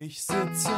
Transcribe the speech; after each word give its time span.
Ich 0.00 0.22
sitze 0.22 0.70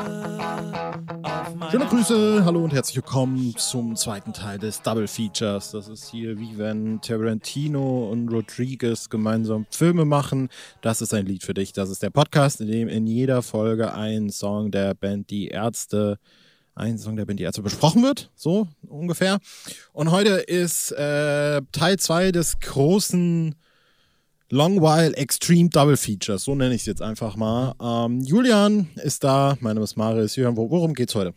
auf 1.22 1.70
Schöne 1.70 1.84
Grüße, 1.84 2.42
hallo 2.42 2.64
und 2.64 2.72
herzlich 2.72 2.96
willkommen 2.96 3.54
zum 3.58 3.94
zweiten 3.94 4.32
Teil 4.32 4.58
des 4.58 4.80
Double 4.80 5.06
Features. 5.06 5.72
Das 5.72 5.88
ist 5.88 6.10
hier 6.10 6.38
wie 6.38 6.56
wenn 6.56 7.02
Tarantino 7.02 8.08
und 8.10 8.30
Rodriguez 8.30 9.10
gemeinsam 9.10 9.66
Filme 9.70 10.06
machen. 10.06 10.48
Das 10.80 11.02
ist 11.02 11.12
ein 11.12 11.26
Lied 11.26 11.42
für 11.42 11.52
dich. 11.52 11.74
Das 11.74 11.90
ist 11.90 12.02
der 12.02 12.08
Podcast, 12.08 12.62
in 12.62 12.68
dem 12.68 12.88
in 12.88 13.06
jeder 13.06 13.42
Folge 13.42 13.92
ein 13.92 14.30
Song 14.30 14.70
der 14.70 14.94
Band 14.94 15.28
Die 15.28 15.48
Ärzte, 15.48 16.18
ein 16.74 16.96
Song 16.96 17.16
der 17.16 17.26
Band 17.26 17.40
Die 17.40 17.44
Ärzte 17.44 17.60
besprochen 17.60 18.02
wird, 18.02 18.30
so 18.34 18.68
ungefähr. 18.88 19.38
Und 19.92 20.12
heute 20.12 20.30
ist 20.30 20.92
äh, 20.92 21.60
Teil 21.72 21.98
2 21.98 22.32
des 22.32 22.58
großen 22.60 23.54
Long 24.52 24.80
While 24.80 25.14
Extreme 25.16 25.68
Double 25.70 25.96
Features, 25.96 26.42
so 26.44 26.54
nenne 26.56 26.74
ich 26.74 26.80
es 26.82 26.86
jetzt 26.86 27.02
einfach 27.02 27.36
mal. 27.36 27.74
Ähm, 27.80 28.20
Julian 28.20 28.88
ist 28.96 29.22
da, 29.22 29.56
mein 29.60 29.74
Name 29.74 29.84
ist 29.84 29.96
Marius. 29.96 30.34
Julian, 30.36 30.56
wo- 30.56 30.68
worum 30.70 30.92
geht's 30.94 31.14
heute? 31.14 31.34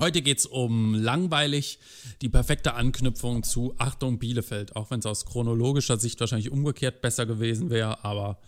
Heute 0.00 0.22
geht 0.22 0.38
es 0.38 0.46
um 0.46 0.94
langweilig, 0.94 1.78
die 2.22 2.28
perfekte 2.28 2.74
Anknüpfung 2.74 3.42
zu 3.42 3.74
Achtung 3.78 4.18
Bielefeld, 4.18 4.74
auch 4.76 4.90
wenn 4.90 5.00
es 5.00 5.06
aus 5.06 5.26
chronologischer 5.26 5.98
Sicht 5.98 6.18
wahrscheinlich 6.20 6.50
umgekehrt 6.50 7.00
besser 7.02 7.26
gewesen 7.26 7.68
wäre, 7.70 8.04
aber 8.04 8.38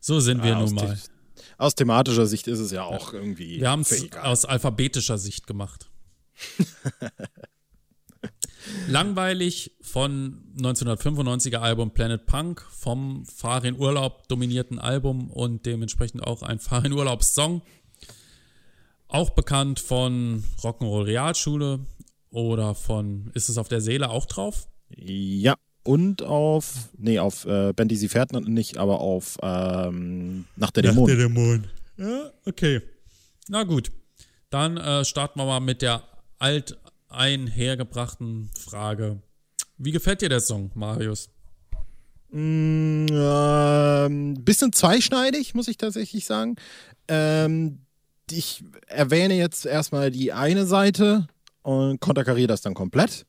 so 0.00 0.20
sind 0.20 0.42
wir 0.42 0.50
Ja, 0.52 0.58
aus 0.58 0.72
nun 0.72 0.84
mal. 0.86 0.96
the- 0.96 1.42
Aus 1.58 1.74
thematischer 1.74 2.26
Sicht 2.26 2.48
ist 2.48 2.58
es 2.60 2.70
ja 2.70 2.84
auch 2.84 3.12
irgendwie. 3.12 3.60
Wir 3.60 3.70
haben 3.70 3.80
es 3.82 4.10
aus 4.22 4.44
alphabetischer 4.46 5.18
Sicht 5.18 5.46
gemacht. 5.46 5.90
Langweilig 8.88 9.72
von 9.80 10.42
1995er 10.58 11.58
Album 11.58 11.92
Planet 11.92 12.26
Punk, 12.26 12.64
vom 12.70 13.24
Fahr 13.24 13.64
in 13.64 13.78
Urlaub 13.78 14.28
dominierten 14.28 14.78
Album 14.78 15.30
und 15.30 15.66
dementsprechend 15.66 16.22
auch 16.26 16.42
ein 16.42 16.58
Fahr 16.58 16.84
in 16.84 16.92
Urlaub 16.92 17.22
Song. 17.22 17.62
Auch 19.08 19.30
bekannt 19.30 19.80
von 19.80 20.44
Rock'n'Roll 20.62 21.04
Realschule 21.04 21.80
oder 22.30 22.74
von 22.74 23.30
Ist 23.34 23.48
es 23.48 23.58
auf 23.58 23.68
der 23.68 23.80
Seele 23.80 24.10
auch 24.10 24.26
drauf? 24.26 24.68
Ja, 24.88 25.54
und 25.82 26.22
auf. 26.22 26.90
Nee, 26.96 27.18
auf 27.18 27.46
äh, 27.46 27.72
die 27.72 27.96
sie 27.96 28.08
fährt 28.08 28.32
nicht, 28.32 28.78
aber 28.78 29.00
auf 29.00 29.38
ähm, 29.42 30.44
Nach 30.56 30.70
der 30.70 30.82
Dämonen. 30.84 31.18
Dämon. 31.18 31.66
Ja, 31.96 32.30
okay. 32.46 32.82
Na 33.48 33.64
gut. 33.64 33.90
Dann 34.50 34.76
äh, 34.76 35.04
starten 35.04 35.38
wir 35.38 35.46
mal 35.46 35.60
mit 35.60 35.82
der 35.82 36.02
alt 36.38 36.78
einhergebrachten 37.10 38.50
Frage. 38.58 39.22
Wie 39.76 39.92
gefällt 39.92 40.22
dir 40.22 40.28
der 40.28 40.40
Song, 40.40 40.70
Marius? 40.74 41.28
Mm, 42.30 43.06
ähm, 43.10 44.34
bisschen 44.44 44.72
zweischneidig, 44.72 45.54
muss 45.54 45.68
ich 45.68 45.76
tatsächlich 45.76 46.24
sagen. 46.24 46.56
Ähm, 47.08 47.80
ich 48.30 48.64
erwähne 48.86 49.34
jetzt 49.34 49.66
erstmal 49.66 50.10
die 50.10 50.32
eine 50.32 50.66
Seite 50.66 51.26
und 51.62 52.00
konterkariere 52.00 52.46
das 52.46 52.62
dann 52.62 52.74
komplett. 52.74 53.26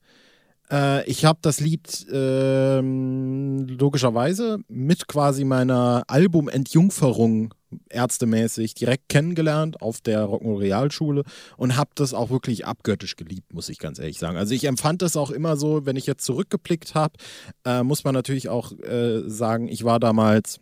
Äh, 0.72 1.10
ich 1.10 1.26
habe 1.26 1.40
das 1.42 1.60
Lied 1.60 2.06
ähm, 2.12 3.68
logischerweise 3.68 4.60
mit 4.68 5.08
quasi 5.08 5.44
meiner 5.44 6.04
Album-Entjungferung 6.08 7.54
ärztemäßig 7.90 8.74
direkt 8.74 9.10
kennengelernt 9.10 9.82
auf 9.82 10.02
der 10.02 10.26
Rock'n'Roll 10.26 10.60
Realschule 10.60 11.24
und 11.58 11.78
habe 11.78 11.92
das 11.96 12.14
auch 12.14 12.30
wirklich 12.30 12.66
abgöttisch 12.66 13.16
geliebt, 13.16 13.54
muss 13.54 13.70
ich 13.70 13.80
ganz 13.80 14.00
ehrlich 14.00 14.20
sagen. 14.20 14.38
Also 14.38 14.54
ich 14.54 14.66
empfand 14.66 15.02
das 15.02 15.16
auch 15.16 15.32
immer 15.32 15.58
so, 15.58 15.86
wenn 15.86 15.96
ich 15.96 16.06
jetzt 16.06 16.26
zurückgeblickt 16.26 16.96
habe, 16.96 17.14
äh, 17.66 17.84
muss 17.84 18.04
man 18.04 18.14
natürlich 18.14 18.50
auch 18.50 18.72
äh, 18.80 19.22
sagen, 19.28 19.68
ich 19.68 19.84
war 19.84 20.00
damals 20.00 20.60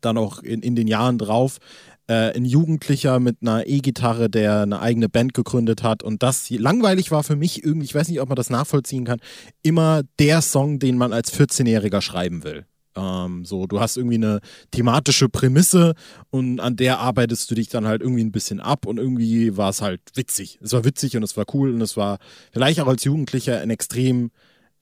dann 0.00 0.18
auch 0.18 0.42
in, 0.42 0.62
in 0.62 0.76
den 0.76 0.86
Jahren 0.86 1.18
drauf 1.18 1.58
äh, 2.06 2.36
ein 2.36 2.44
Jugendlicher 2.44 3.20
mit 3.20 3.38
einer 3.40 3.66
E-Gitarre, 3.66 4.28
der 4.28 4.62
eine 4.62 4.80
eigene 4.80 5.08
Band 5.08 5.32
gegründet 5.32 5.82
hat 5.82 6.02
und 6.02 6.22
das 6.22 6.50
langweilig 6.50 7.10
war 7.10 7.22
für 7.22 7.36
mich 7.36 7.64
irgendwie, 7.64 7.86
ich 7.86 7.94
weiß 7.94 8.08
nicht, 8.08 8.20
ob 8.20 8.28
man 8.28 8.36
das 8.36 8.50
nachvollziehen 8.50 9.04
kann, 9.04 9.20
immer 9.62 10.02
der 10.18 10.42
Song, 10.42 10.78
den 10.78 10.98
man 10.98 11.12
als 11.12 11.32
14-Jähriger 11.32 12.00
schreiben 12.00 12.42
will. 12.42 12.66
Ähm, 13.00 13.44
so, 13.44 13.66
du 13.66 13.80
hast 13.80 13.96
irgendwie 13.96 14.16
eine 14.16 14.40
thematische 14.70 15.28
Prämisse 15.28 15.94
und 16.30 16.60
an 16.60 16.76
der 16.76 16.98
arbeitest 16.98 17.50
du 17.50 17.54
dich 17.54 17.68
dann 17.68 17.86
halt 17.86 18.02
irgendwie 18.02 18.24
ein 18.24 18.32
bisschen 18.32 18.60
ab 18.60 18.86
und 18.86 18.98
irgendwie 18.98 19.56
war 19.56 19.70
es 19.70 19.80
halt 19.80 20.00
witzig. 20.14 20.58
Es 20.62 20.72
war 20.72 20.84
witzig 20.84 21.16
und 21.16 21.22
es 21.22 21.36
war 21.36 21.46
cool 21.54 21.72
und 21.72 21.80
es 21.80 21.96
war 21.96 22.18
vielleicht 22.52 22.80
auch 22.80 22.86
als 22.86 23.04
Jugendlicher 23.04 23.60
ein 23.60 23.70
extrem 23.70 24.30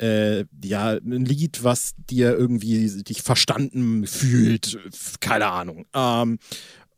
äh, 0.01 0.45
ja, 0.63 0.93
ein 0.93 1.25
Lied, 1.25 1.65
was 1.65 1.95
dir 2.09 2.37
irgendwie 2.37 3.03
dich 3.03 3.23
verstanden 3.23 4.07
fühlt, 4.07 4.79
keine 5.21 5.49
Ahnung. 5.49 5.87
Ähm, 5.93 6.39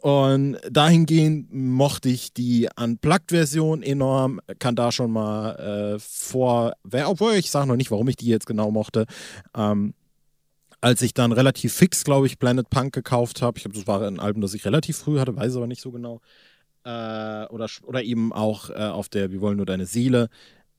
und 0.00 0.56
dahingehend 0.70 1.52
mochte 1.52 2.08
ich 2.08 2.32
die 2.32 2.68
Unplugged-Version 2.74 3.82
enorm, 3.82 4.40
kann 4.58 4.74
da 4.74 4.92
schon 4.92 5.10
mal 5.10 5.96
äh, 5.96 5.98
vor, 5.98 6.72
obwohl 7.04 7.34
ich 7.34 7.50
sage 7.50 7.66
noch 7.66 7.76
nicht, 7.76 7.90
warum 7.90 8.08
ich 8.08 8.16
die 8.16 8.28
jetzt 8.28 8.46
genau 8.46 8.70
mochte. 8.70 9.04
Ähm, 9.54 9.92
als 10.80 11.02
ich 11.02 11.14
dann 11.14 11.32
relativ 11.32 11.74
fix, 11.74 12.04
glaube 12.04 12.26
ich, 12.26 12.38
Planet 12.38 12.68
Punk 12.70 12.94
gekauft 12.94 13.42
habe, 13.42 13.58
ich 13.58 13.64
glaube, 13.64 13.76
das 13.76 13.86
war 13.86 14.02
ein 14.02 14.20
Album, 14.20 14.40
das 14.40 14.54
ich 14.54 14.64
relativ 14.64 14.98
früh 14.98 15.18
hatte, 15.18 15.36
weiß 15.36 15.56
aber 15.56 15.66
nicht 15.66 15.82
so 15.82 15.90
genau, 15.90 16.20
äh, 16.84 17.44
oder, 17.46 17.68
oder 17.82 18.02
eben 18.02 18.32
auch 18.32 18.70
äh, 18.70 18.74
auf 18.74 19.08
der 19.08 19.30
Wir 19.30 19.40
wollen 19.40 19.58
nur 19.58 19.66
deine 19.66 19.86
Seele, 19.86 20.28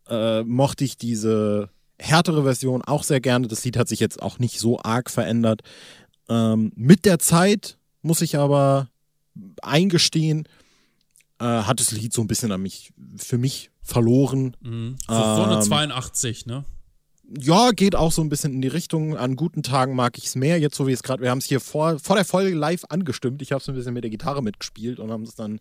äh, 0.10 0.44
mochte 0.44 0.84
ich 0.84 0.98
diese 0.98 1.70
härtere 2.00 2.44
Version 2.44 2.82
auch 2.82 3.04
sehr 3.04 3.22
gerne. 3.22 3.48
Das 3.48 3.64
Lied 3.64 3.78
hat 3.78 3.88
sich 3.88 4.00
jetzt 4.00 4.22
auch 4.22 4.40
nicht 4.40 4.60
so 4.60 4.80
arg 4.82 5.12
verändert. 5.12 5.62
Ähm, 6.30 6.72
mit 6.76 7.06
der 7.06 7.20
Zeit 7.20 7.78
muss 8.02 8.22
ich 8.22 8.38
aber 8.38 8.90
eingestehen, 9.62 10.48
äh, 11.40 11.46
hat 11.46 11.80
das 11.80 11.92
Lied 11.92 12.14
so 12.14 12.22
ein 12.22 12.28
bisschen 12.28 12.52
an 12.52 12.62
mich, 12.62 12.92
für 13.18 13.38
mich 13.38 13.70
verloren. 13.84 14.58
Mhm. 14.62 14.96
So, 15.08 15.14
so 15.14 15.44
eine 15.44 15.56
Ähm, 15.56 15.62
82, 15.62 16.46
ne? 16.48 16.66
Ja, 17.40 17.72
geht 17.72 17.96
auch 17.96 18.12
so 18.12 18.22
ein 18.22 18.30
bisschen 18.30 18.54
in 18.54 18.62
die 18.62 18.68
Richtung. 18.68 19.16
An 19.16 19.36
guten 19.36 19.64
Tagen 19.64 19.96
mag 19.96 20.18
ich 20.18 20.26
es 20.26 20.36
mehr. 20.36 20.60
Jetzt, 20.60 20.76
so 20.76 20.88
wie 20.88 20.92
es 20.92 21.04
gerade, 21.04 21.24
wir 21.24 21.30
haben 21.30 21.38
es 21.38 21.46
hier 21.46 21.60
vor, 21.60 21.98
vor 22.00 22.16
der 22.16 22.26
Folge 22.26 22.56
live 22.56 22.84
angestimmt. 22.90 23.42
Ich 23.42 23.52
habe 23.52 23.62
es 23.62 23.70
ein 23.70 23.76
bisschen 23.76 23.94
mit 23.94 24.04
der 24.04 24.12
Gitarre 24.12 24.44
mitgespielt 24.44 25.00
und 25.00 25.12
haben 25.12 25.24
es 25.24 25.36
dann 25.36 25.60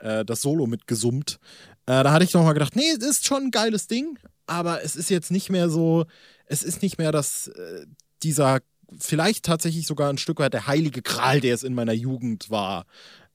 äh, 0.00 0.24
das 0.24 0.42
Solo 0.42 0.66
mitgesummt. 0.66 1.38
Äh, 1.86 2.02
da 2.02 2.12
hatte 2.12 2.24
ich 2.24 2.32
nochmal 2.32 2.54
gedacht, 2.54 2.74
nee, 2.74 2.90
es 2.90 3.04
ist 3.04 3.26
schon 3.26 3.44
ein 3.44 3.50
geiles 3.50 3.86
Ding, 3.86 4.18
aber 4.46 4.82
es 4.82 4.96
ist 4.96 5.10
jetzt 5.10 5.30
nicht 5.30 5.48
mehr 5.50 5.68
so, 5.68 6.06
es 6.46 6.62
ist 6.62 6.82
nicht 6.82 6.98
mehr 6.98 7.12
das, 7.12 7.48
äh, 7.48 7.86
dieser, 8.22 8.60
vielleicht 8.98 9.44
tatsächlich 9.44 9.86
sogar 9.86 10.10
ein 10.10 10.18
Stück 10.18 10.40
weit 10.40 10.54
der 10.54 10.66
heilige 10.66 11.02
Gral, 11.02 11.40
der 11.40 11.54
es 11.54 11.62
in 11.62 11.74
meiner 11.74 11.92
Jugend 11.92 12.50
war, 12.50 12.86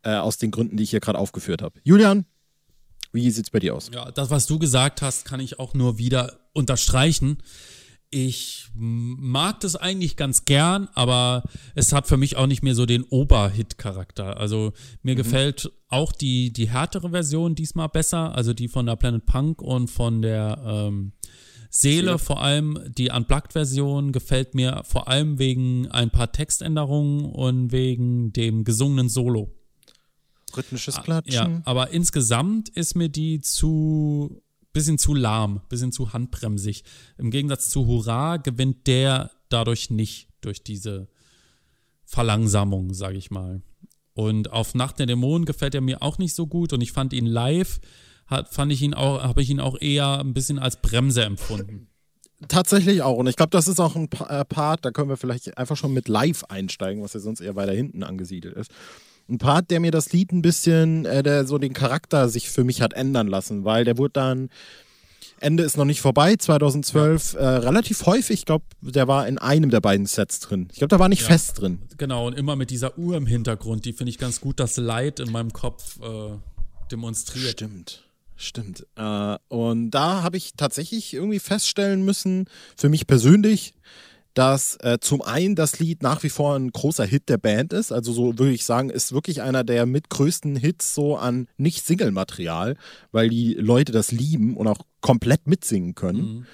äh, 0.04 0.16
aus 0.16 0.38
den 0.38 0.52
Gründen, 0.52 0.78
die 0.78 0.84
ich 0.84 0.90
hier 0.90 1.00
gerade 1.00 1.20
aufgeführt 1.20 1.62
habe. 1.62 1.80
Julian, 1.84 2.26
wie 3.14 3.32
sieht's 3.32 3.50
bei 3.50 3.60
dir 3.60 3.76
aus? 3.76 3.90
Ja, 3.94 4.12
das, 4.12 4.30
was 4.30 4.46
du 4.46 4.60
gesagt 4.60 5.02
hast, 5.02 5.26
kann 5.26 5.40
ich 5.40 5.60
auch 5.60 5.74
nur 5.74 5.98
wieder 5.98 6.40
unterstreichen. 6.54 7.38
Ich 8.10 8.70
mag 8.74 9.60
das 9.60 9.76
eigentlich 9.76 10.16
ganz 10.16 10.46
gern, 10.46 10.88
aber 10.94 11.44
es 11.76 11.92
hat 11.92 12.08
für 12.08 12.16
mich 12.16 12.38
auch 12.38 12.48
nicht 12.48 12.64
mehr 12.64 12.74
so 12.74 12.86
den 12.86 13.04
Oberhit-Charakter. 13.04 14.38
Also 14.38 14.72
mir 15.04 15.16
gefällt 15.16 15.72
auch 15.90 16.14
die, 16.14 16.54
die 16.54 16.70
härtere 16.70 17.10
Version 17.10 17.54
diesmal 17.56 17.90
besser, 17.90 18.34
also 18.34 18.54
die 18.54 18.70
von 18.70 18.86
der 18.86 18.96
Planet 18.96 19.26
Punk 19.26 19.62
und 19.62 19.90
von 19.90 20.22
der 20.22 20.58
ähm, 20.66 21.12
Seele, 21.70 21.96
Seele. 22.04 22.18
vor 22.20 22.42
allem. 22.42 22.80
Die 22.98 23.10
Unplugged-Version 23.10 24.14
gefällt 24.14 24.56
mir 24.56 24.84
vor 24.86 25.10
allem 25.10 25.38
wegen 25.38 25.88
ein 25.92 26.10
paar 26.10 26.32
Textänderungen 26.32 27.26
und 27.26 27.74
wegen 27.74 28.32
dem 28.32 28.64
gesungenen 28.64 29.10
Solo. 29.10 29.54
Rhythmisches 30.56 30.96
Ja, 30.96 31.02
Klatschen? 31.02 31.62
aber 31.66 31.90
insgesamt 31.92 32.70
ist 32.70 32.96
mir 32.96 33.10
die 33.10 33.42
zu 33.42 34.42
bisschen 34.74 34.98
zu 34.98 35.14
lahm, 35.14 35.62
bisschen 35.70 35.92
zu 35.92 36.14
handbremsig. 36.14 36.84
Im 37.18 37.32
Gegensatz 37.32 37.70
zu 37.70 37.86
Hurra 37.88 38.38
gewinnt 38.38 38.88
der 38.88 39.32
dadurch 39.50 39.90
nicht 39.90 40.30
durch 40.42 40.64
diese 40.64 41.08
Verlangsamung, 42.06 42.94
sage 42.94 43.18
ich 43.18 43.32
mal. 43.32 43.62
Und 44.14 44.52
auf 44.52 44.74
Nacht 44.74 45.00
der 45.00 45.06
Dämonen 45.06 45.46
gefällt 45.46 45.76
er 45.76 45.82
mir 45.82 46.02
auch 46.02 46.18
nicht 46.18 46.34
so 46.34 46.48
gut 46.48 46.74
und 46.74 46.82
ich 46.82 46.92
fand 46.92 47.14
ihn 47.14 47.26
live, 47.26 47.80
fand 48.50 48.72
ich 48.72 48.82
ihn 48.82 48.94
auch, 48.94 49.22
habe 49.22 49.42
ich 49.42 49.50
ihn 49.50 49.60
auch 49.60 49.80
eher 49.80 50.20
ein 50.20 50.34
bisschen 50.34 50.60
als 50.60 50.82
Bremse 50.82 51.24
empfunden. 51.24 51.88
Tatsächlich 52.48 53.02
auch. 53.02 53.18
Und 53.18 53.28
ich 53.28 53.36
glaube, 53.36 53.50
das 53.50 53.68
ist 53.68 53.80
auch 53.80 53.96
ein 53.96 54.10
äh, 54.28 54.46
Part, 54.46 54.86
da 54.86 54.92
können 54.92 55.10
wir 55.10 55.18
vielleicht 55.18 55.58
einfach 55.58 55.76
schon 55.76 55.94
mit 55.94 56.08
Live 56.08 56.44
einsteigen, 56.46 57.02
was 57.02 57.14
ja 57.14 57.20
sonst 57.20 57.42
eher 57.42 57.56
weiter 57.56 57.74
hinten 57.74 58.04
angesiedelt 58.04 58.56
ist. 58.56 58.72
Ein 59.30 59.38
Part, 59.40 59.72
der 59.72 59.80
mir 59.80 59.92
das 59.92 60.12
Lied 60.14 60.32
ein 60.32 60.42
bisschen, 60.42 61.06
äh, 61.06 61.22
der 61.24 61.46
so 61.46 61.58
den 61.58 61.74
Charakter 61.74 62.30
sich 62.30 62.50
für 62.50 62.64
mich 62.64 62.82
hat 62.82 62.94
ändern 62.94 63.28
lassen, 63.28 63.66
weil 63.66 63.84
der 63.84 63.98
wurde 63.98 64.14
dann, 64.14 64.50
Ende 65.40 65.64
ist 65.64 65.78
noch 65.78 65.86
nicht 65.86 66.02
vorbei, 66.02 66.36
2012, 66.36 67.34
äh, 67.34 67.46
relativ 67.46 68.06
häufig, 68.06 68.40
ich 68.40 68.46
glaube, 68.46 68.66
der 68.82 69.08
war 69.08 69.28
in 69.28 69.38
einem 69.38 69.70
der 69.70 69.82
beiden 69.82 70.06
Sets 70.06 70.40
drin. 70.40 70.68
Ich 70.72 70.78
glaube, 70.80 70.90
da 70.90 71.00
war 71.00 71.10
nicht 71.10 71.22
Ja. 71.22 71.28
fest 71.28 71.60
drin. 71.62 71.80
Genau, 71.98 72.26
und 72.28 72.34
immer 72.38 72.56
mit 72.56 72.70
dieser 72.72 72.98
Uhr 72.98 73.18
im 73.18 73.26
Hintergrund, 73.28 73.86
die 73.86 73.94
finde 73.94 74.10
ich 74.12 74.18
ganz 74.18 74.42
gut, 74.42 74.60
das 74.60 74.78
Leid 74.78 75.20
in 75.20 75.32
meinem 75.32 75.52
Kopf 75.54 76.00
äh, 76.02 76.38
demonstriert. 76.92 77.52
Stimmt. 77.52 78.04
Stimmt. 78.40 78.86
Äh, 78.96 79.38
und 79.50 79.92
da 79.92 80.22
habe 80.24 80.38
ich 80.38 80.54
tatsächlich 80.56 81.14
irgendwie 81.14 81.40
feststellen 81.40 82.06
müssen, 82.06 82.46
für 82.78 82.88
mich 82.88 83.08
persönlich, 83.08 83.74
dass 84.38 84.78
äh, 84.82 85.00
zum 85.02 85.24
einen 85.24 85.56
das 85.56 85.80
Lied 85.80 86.04
nach 86.04 86.22
wie 86.22 86.30
vor 86.30 86.56
ein 86.56 86.70
großer 86.70 87.06
Hit 87.06 87.28
der 87.28 87.40
Band 87.40 87.74
ist. 87.74 87.92
Also 87.92 88.14
so 88.14 88.38
würde 88.38 88.52
ich 88.52 88.66
sagen, 88.66 88.92
ist 88.92 89.12
wirklich 89.12 89.42
einer 89.42 89.64
der 89.64 89.88
mit 89.88 90.12
größten 90.12 90.56
Hits 90.56 90.94
so 90.94 91.18
an 91.18 91.48
Nicht-Single-Material, 91.58 92.78
weil 93.12 93.30
die 93.30 93.56
Leute 93.56 93.92
das 93.92 94.12
lieben 94.12 94.56
und 94.56 94.68
auch 94.68 94.78
komplett 95.02 95.48
mitsingen 95.48 95.96
können. 95.96 96.20
Mhm. 96.22 96.46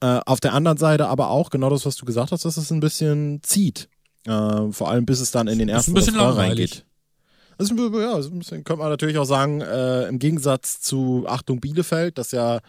Äh, 0.00 0.20
auf 0.26 0.38
der 0.38 0.52
anderen 0.52 0.78
Seite 0.78 1.08
aber 1.08 1.30
auch 1.30 1.50
genau 1.50 1.70
das, 1.70 1.84
was 1.84 1.96
du 1.96 2.04
gesagt 2.04 2.30
hast, 2.30 2.44
dass 2.44 2.56
es 2.56 2.70
ein 2.70 2.78
bisschen 2.78 3.42
zieht. 3.42 3.88
Äh, 4.26 4.70
vor 4.70 4.88
allem 4.88 5.04
bis 5.04 5.18
es 5.18 5.32
dann 5.32 5.48
in 5.48 5.58
den 5.58 5.68
Ist 5.68 5.74
ersten 5.74 5.90
ein 5.90 5.94
bisschen 5.94 6.14
Refrain 6.14 6.50
reingeht. 6.50 6.84
Das 7.58 7.68
ist, 7.68 7.76
ja, 7.76 8.18
ist 8.18 8.30
ein 8.30 8.38
bisschen, 8.38 8.62
könnte 8.62 8.80
man 8.80 8.90
natürlich 8.90 9.18
auch 9.18 9.24
sagen, 9.24 9.60
äh, 9.60 10.06
im 10.06 10.20
Gegensatz 10.20 10.80
zu 10.80 11.24
Achtung 11.26 11.60
Bielefeld, 11.60 12.16
das 12.16 12.30
ja 12.30 12.60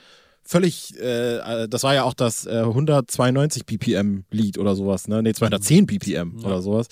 völlig, 0.45 0.95
äh, 0.99 1.63
äh, 1.63 1.67
das 1.67 1.83
war 1.83 1.93
ja 1.95 2.03
auch 2.03 2.13
das 2.13 2.45
äh, 2.45 2.59
192 2.59 3.65
BPM 3.65 4.23
Lied 4.31 4.57
oder 4.57 4.75
sowas, 4.75 5.07
ne? 5.07 5.21
Nee, 5.23 5.33
210 5.33 5.85
BPM 5.87 6.37
Ja. 6.39 6.45
oder 6.47 6.61
sowas. 6.61 6.87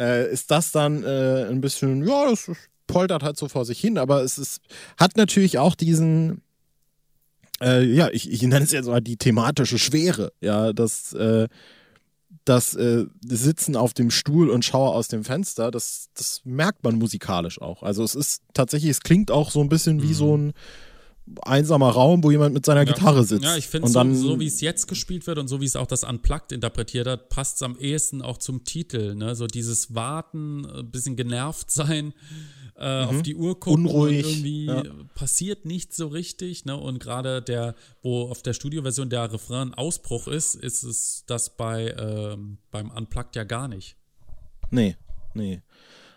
Äh, 0.00 0.32
ist 0.32 0.50
das 0.50 0.72
dann 0.72 1.02
äh, 1.04 1.44
ein 1.50 1.60
bisschen, 1.60 2.06
ja, 2.06 2.28
das 2.30 2.50
poltert 2.86 3.22
halt 3.22 3.36
so 3.36 3.48
vor 3.48 3.64
sich 3.64 3.80
hin, 3.80 3.98
aber 3.98 4.22
es 4.22 4.38
ist, 4.38 4.60
hat 4.98 5.16
natürlich 5.16 5.58
auch 5.58 5.74
diesen, 5.74 6.42
äh, 7.60 7.82
ja, 7.84 8.08
ich, 8.12 8.30
ich 8.30 8.42
nenne 8.42 8.64
es 8.64 8.72
jetzt 8.72 8.86
mal 8.86 9.00
die 9.00 9.16
thematische 9.16 9.78
Schwere, 9.78 10.32
ja, 10.40 10.72
das, 10.72 11.12
äh, 11.14 11.48
das 12.44 12.72
Sitzen 12.72 13.74
auf 13.76 13.94
dem 13.94 14.10
Stuhl 14.10 14.50
und 14.50 14.64
Schaue 14.64 14.90
aus 14.90 15.08
dem 15.08 15.24
Fenster, 15.24 15.70
das, 15.70 16.08
das 16.14 16.42
merkt 16.44 16.84
man 16.84 16.96
musikalisch 16.96 17.60
auch. 17.62 17.82
Also 17.82 18.02
es 18.04 18.14
ist 18.14 18.42
tatsächlich, 18.52 18.90
es 18.90 19.00
klingt 19.00 19.30
auch 19.30 19.50
so 19.50 19.60
ein 19.62 19.68
bisschen 19.70 20.02
wie 20.02 20.08
Mhm. 20.08 20.14
so 20.14 20.36
ein 20.36 20.52
einsamer 21.42 21.88
Raum, 21.90 22.22
wo 22.22 22.30
jemand 22.30 22.52
mit 22.54 22.66
seiner 22.66 22.84
Ja. 22.86 22.92
Gitarre 22.92 23.24
sitzt. 23.24 23.44
Ja, 23.44 23.56
ich 23.56 23.66
finde 23.66 23.86
Und 23.86 23.92
so, 23.92 23.98
dann- 23.98 24.14
so 24.14 24.40
wie 24.40 24.46
es 24.46 24.60
jetzt 24.60 24.86
gespielt 24.88 25.26
wird 25.26 25.38
und 25.38 25.48
so 25.48 25.60
wie 25.60 25.64
es 25.64 25.74
auch 25.76 25.86
das 25.86 26.04
Unplugged 26.04 26.52
interpretiert 26.52 27.06
hat, 27.06 27.28
passt 27.30 27.56
es 27.56 27.62
am 27.62 27.78
ehesten 27.78 28.20
auch 28.20 28.36
zum 28.38 28.64
Titel. 28.64 29.14
Ne? 29.14 29.34
So 29.34 29.46
dieses 29.46 29.94
Warten, 29.94 30.66
ein 30.66 30.90
bisschen 30.90 31.16
genervt 31.16 31.70
sein, 31.70 32.12
äh, 32.76 33.04
auf 33.04 33.22
die 33.22 33.36
Uhr 33.36 33.58
gucken 33.58 33.84
Mhm. 33.84 33.88
Unruhig, 33.88 34.18
irgendwie 34.26 34.66
ja. 34.66 34.82
passiert 35.14 35.64
nicht 35.64 35.94
so 35.94 36.08
richtig. 36.08 36.64
Ne? 36.66 36.76
Und 36.76 36.98
gerade 37.00 37.40
der, 37.40 37.74
wo 38.02 38.24
auf 38.28 38.42
der 38.42 38.52
Studioversion 38.52 39.08
der 39.08 39.32
Refrain 39.32 39.68
ein 39.68 39.74
Ausbruch 39.74 40.28
ist, 40.28 40.54
ist 40.56 40.82
es 40.82 41.24
das 41.26 41.56
bei 41.56 41.94
ähm, 41.98 42.58
beim 42.70 42.90
Unplugged 42.90 43.36
ja 43.36 43.44
gar 43.44 43.68
nicht. 43.68 43.96
Nee, 44.70 44.96
nee. 45.34 45.62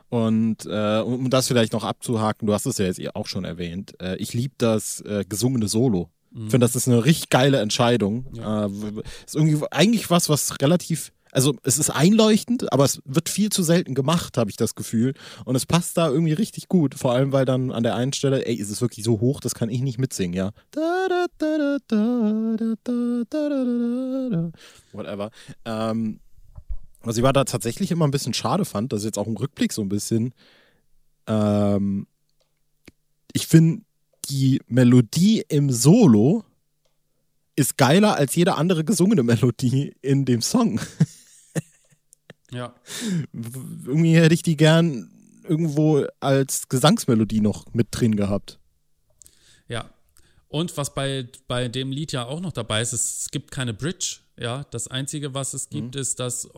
Und 0.09 0.65
äh, 0.65 0.99
um 0.99 1.29
das 1.29 1.47
vielleicht 1.47 1.73
noch 1.73 1.83
abzuhaken, 1.83 2.47
du 2.47 2.53
hast 2.53 2.65
es 2.65 2.77
ja 2.77 2.85
jetzt 2.85 3.15
auch 3.15 3.27
schon 3.27 3.43
erwähnt, 3.43 3.93
äh, 4.01 4.15
ich 4.17 4.33
liebe 4.33 4.55
das 4.57 5.01
äh, 5.01 5.25
gesungene 5.27 5.67
Solo. 5.67 6.09
Mhm. 6.31 6.45
Ich 6.45 6.51
finde, 6.51 6.65
das 6.65 6.75
ist 6.75 6.87
eine 6.87 7.03
richtig 7.03 7.29
geile 7.29 7.59
Entscheidung. 7.59 8.25
Ja. 8.33 8.67
ist 9.25 9.35
irgendwie 9.35 9.65
eigentlich 9.71 10.09
was, 10.09 10.29
was 10.29 10.61
relativ 10.61 11.11
also 11.31 11.55
es 11.63 11.77
ist 11.77 11.89
einleuchtend, 11.89 12.71
aber 12.73 12.83
es 12.85 13.01
wird 13.05 13.29
viel 13.29 13.51
zu 13.51 13.61
selten 13.61 13.93
gemacht, 13.93 14.37
habe 14.37 14.49
ich 14.49 14.55
das 14.55 14.75
Gefühl. 14.75 15.13
Und 15.45 15.55
es 15.55 15.65
passt 15.67 15.97
da 15.97 16.09
irgendwie 16.09 16.33
richtig 16.33 16.67
gut. 16.67 16.95
Vor 16.95 17.13
allem, 17.13 17.31
weil 17.31 17.45
dann 17.45 17.71
an 17.71 17.83
der 17.83 17.95
einen 17.95 18.13
Stelle, 18.13 18.45
ey, 18.45 18.55
ist 18.55 18.71
es 18.71 18.81
wirklich 18.81 19.05
so 19.05 19.19
hoch, 19.19 19.39
das 19.39 19.53
kann 19.53 19.69
ich 19.69 19.81
nicht 19.81 19.99
mitsingen, 19.99 20.33
ja. 20.33 20.51
Whatever. 24.93 25.29
Ähm, 25.65 26.21
was 27.07 27.17
ich 27.17 27.23
war 27.23 27.33
da 27.33 27.43
tatsächlich 27.43 27.91
immer 27.91 28.05
ein 28.05 28.11
bisschen 28.11 28.33
schade 28.33 28.65
fand, 28.65 28.93
das 28.93 29.01
ist 29.01 29.05
jetzt 29.05 29.17
auch 29.17 29.27
im 29.27 29.37
Rückblick 29.37 29.73
so 29.73 29.81
ein 29.81 29.89
bisschen. 29.89 30.33
Ähm, 31.27 32.07
ich 33.33 33.47
finde, 33.47 33.83
die 34.29 34.61
Melodie 34.67 35.43
im 35.47 35.71
Solo 35.71 36.43
ist 37.55 37.77
geiler 37.77 38.15
als 38.15 38.35
jede 38.35 38.55
andere 38.55 38.83
gesungene 38.83 39.23
Melodie 39.23 39.95
in 40.01 40.25
dem 40.25 40.41
Song. 40.41 40.79
Ja. 42.51 42.73
Irgendwie 43.33 44.15
hätte 44.15 44.33
ich 44.33 44.43
die 44.43 44.57
gern 44.57 45.11
irgendwo 45.43 46.05
als 46.19 46.69
Gesangsmelodie 46.69 47.41
noch 47.41 47.65
mit 47.73 47.87
drin 47.91 48.15
gehabt. 48.15 48.59
Ja. 49.67 49.89
Und 50.47 50.77
was 50.77 50.93
bei, 50.93 51.27
bei 51.47 51.67
dem 51.67 51.91
Lied 51.91 52.13
ja 52.13 52.25
auch 52.25 52.39
noch 52.39 52.53
dabei 52.53 52.81
ist, 52.81 52.93
es 52.93 53.27
gibt 53.31 53.51
keine 53.51 53.73
Bridge. 53.73 54.19
Ja, 54.39 54.63
das 54.69 54.87
Einzige, 54.87 55.33
was 55.33 55.53
es 55.53 55.69
gibt, 55.69 55.95
ist 55.95 56.19
das 56.19 56.45
äh, 56.45 56.49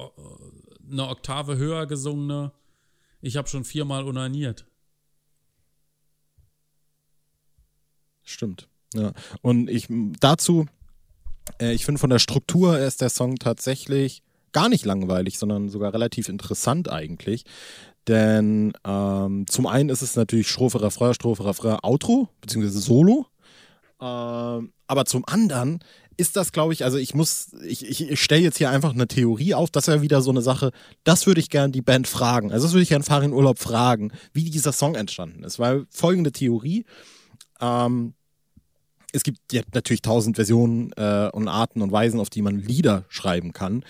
eine 0.92 1.08
Oktave 1.08 1.58
höher 1.58 1.86
gesungene 1.88 2.52
Ich 3.22 3.38
habe 3.38 3.48
schon 3.48 3.64
viermal 3.64 4.04
unaniert. 4.04 4.66
Stimmt. 8.24 8.68
Ja. 8.94 9.14
Und 9.42 9.70
ich 9.70 9.88
dazu, 10.20 10.68
äh, 11.60 11.74
ich 11.74 11.86
finde 11.86 12.00
von 12.00 12.10
der 12.10 12.20
Struktur 12.20 12.78
ist 12.80 13.02
der 13.02 13.10
Song 13.10 13.38
tatsächlich 13.38 14.24
gar 14.52 14.70
nicht 14.70 14.86
langweilig, 14.86 15.40
sondern 15.40 15.70
sogar 15.70 15.94
relativ 15.94 16.28
interessant 16.28 16.90
eigentlich. 16.90 17.46
Denn 18.08 18.74
ähm, 18.86 19.46
zum 19.48 19.68
einen 19.68 19.90
ist 19.90 20.02
es 20.02 20.16
natürlich 20.16 20.50
Strophe, 20.50 20.82
Refrain, 20.82 21.14
Strophe, 21.14 21.46
Refrain, 21.46 21.78
Outro, 21.84 22.30
beziehungsweise 22.42 22.80
Solo. 22.80 23.28
Ähm, 24.02 24.74
aber 24.88 25.06
zum 25.06 25.26
anderen 25.28 25.80
ist 26.20 26.36
das, 26.36 26.52
glaube 26.52 26.74
ich, 26.74 26.84
also 26.84 26.98
ich 26.98 27.16
muss, 27.16 27.54
ich, 27.66 27.88
ich, 27.88 28.10
ich 28.10 28.22
stelle 28.22 28.42
jetzt 28.42 28.58
hier 28.58 28.70
einfach 28.70 28.94
eine 28.94 29.08
Theorie 29.08 29.54
auf, 29.54 29.72
das 29.72 29.88
wäre 29.88 30.02
wieder 30.02 30.22
so 30.22 30.32
eine 30.32 30.42
Sache, 30.42 30.72
das 31.06 31.26
würde 31.26 31.40
ich 31.40 31.50
gerne 31.50 31.72
die 31.72 31.82
Band 31.82 32.08
fragen. 32.08 32.52
Also 32.52 32.66
das 32.66 32.74
würde 32.74 32.84
ich 32.84 32.90
gerne 32.90 33.06
Farin 33.06 33.32
Urlaub 33.32 33.58
fragen, 33.58 34.12
wie 34.34 34.44
dieser 34.44 34.74
Song 34.74 34.96
entstanden 34.96 35.44
ist. 35.44 35.60
Weil 35.60 35.86
folgende 35.90 36.34
Theorie, 36.34 36.86
ähm, 37.62 38.14
es 39.14 39.24
gibt 39.24 39.40
ja 39.52 39.62
natürlich 39.74 40.02
tausend 40.02 40.36
Versionen 40.36 40.92
äh, 40.98 41.30
und 41.32 41.48
Arten 41.48 41.82
und 41.82 41.92
Weisen, 41.92 42.20
auf 42.20 42.30
die 42.30 42.42
man 42.42 42.60
Lieder 42.60 43.06
schreiben 43.08 43.54
kann. 43.54 43.84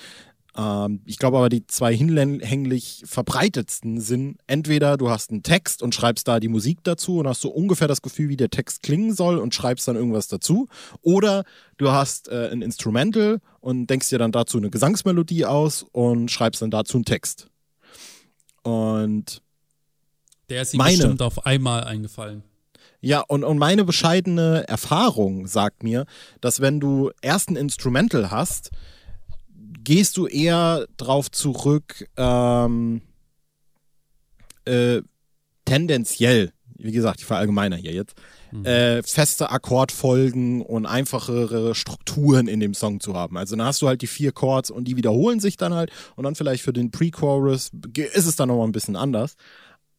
Ähm, 0.57 1.01
ich 1.05 1.17
glaube 1.17 1.37
aber, 1.37 1.49
die 1.49 1.65
zwei 1.67 1.95
hinlänglich 1.95 3.03
verbreitetsten 3.05 4.01
sind, 4.01 4.37
entweder 4.47 4.97
du 4.97 5.09
hast 5.09 5.31
einen 5.31 5.43
Text 5.43 5.81
und 5.83 5.93
schreibst 5.93 6.27
da 6.27 6.39
die 6.39 6.47
Musik 6.47 6.79
dazu 6.83 7.19
und 7.19 7.27
hast 7.27 7.41
so 7.41 7.49
ungefähr 7.49 7.87
das 7.87 8.01
Gefühl, 8.01 8.29
wie 8.29 8.37
der 8.37 8.49
Text 8.49 8.83
klingen 8.83 9.13
soll 9.13 9.37
und 9.37 9.53
schreibst 9.53 9.87
dann 9.87 9.95
irgendwas 9.95 10.27
dazu. 10.27 10.67
Oder 11.01 11.43
du 11.77 11.91
hast 11.91 12.29
äh, 12.29 12.49
ein 12.51 12.61
Instrumental 12.61 13.39
und 13.59 13.87
denkst 13.87 14.09
dir 14.09 14.19
dann 14.19 14.31
dazu 14.31 14.57
eine 14.57 14.69
Gesangsmelodie 14.69 15.45
aus 15.45 15.85
und 15.91 16.31
schreibst 16.31 16.61
dann 16.61 16.71
dazu 16.71 16.97
einen 16.97 17.05
Text. 17.05 17.47
Und 18.63 19.41
Der 20.49 20.63
ist 20.63 20.73
ihm 20.73 20.77
Meine. 20.77 20.97
bestimmt 20.97 21.21
auf 21.21 21.45
einmal 21.45 21.83
eingefallen. 21.83 22.43
Ja, 23.01 23.21
und, 23.21 23.45
und 23.45 23.57
meine 23.57 23.85
bescheidene 23.85 24.67
Erfahrung 24.67 25.47
sagt 25.47 25.83
mir, 25.83 26.05
dass 26.41 26.59
wenn 26.59 26.81
du 26.81 27.11
erst 27.21 27.49
ein 27.49 27.55
Instrumental 27.55 28.29
hast, 28.29 28.71
gehst 29.89 30.17
du 30.17 30.27
eher 30.27 30.85
drauf 30.97 31.31
zurück, 31.31 32.07
ähm, 32.15 33.01
äh, 34.65 35.01
tendenziell, 35.65 36.51
wie 36.77 36.91
gesagt, 36.91 37.21
ich 37.21 37.25
verallgemeiner 37.25 37.75
hier 37.75 37.93
jetzt, 37.93 38.13
äh, 38.65 39.01
feste 39.01 39.49
Akkordfolgen 39.49 40.61
und 40.61 40.85
einfachere 40.85 41.73
Strukturen 41.73 42.47
in 42.47 42.59
dem 42.59 42.75
Song 42.75 42.99
zu 42.99 43.15
haben. 43.15 43.35
Also 43.35 43.55
dann 43.55 43.65
hast 43.65 43.81
du 43.81 43.87
halt 43.87 44.03
die 44.03 44.07
vier 44.07 44.31
Chords 44.31 44.69
und 44.69 44.83
die 44.83 44.95
wiederholen 44.95 45.39
sich 45.39 45.57
dann 45.57 45.73
halt 45.73 45.91
und 46.15 46.23
dann 46.23 46.35
vielleicht 46.35 46.61
für 46.61 46.73
den 46.73 46.91
Pre-Chorus 46.91 47.71
ist 48.13 48.27
es 48.27 48.35
dann 48.35 48.49
nochmal 48.49 48.67
ein 48.67 48.71
bisschen 48.71 48.95
anders. 48.95 49.37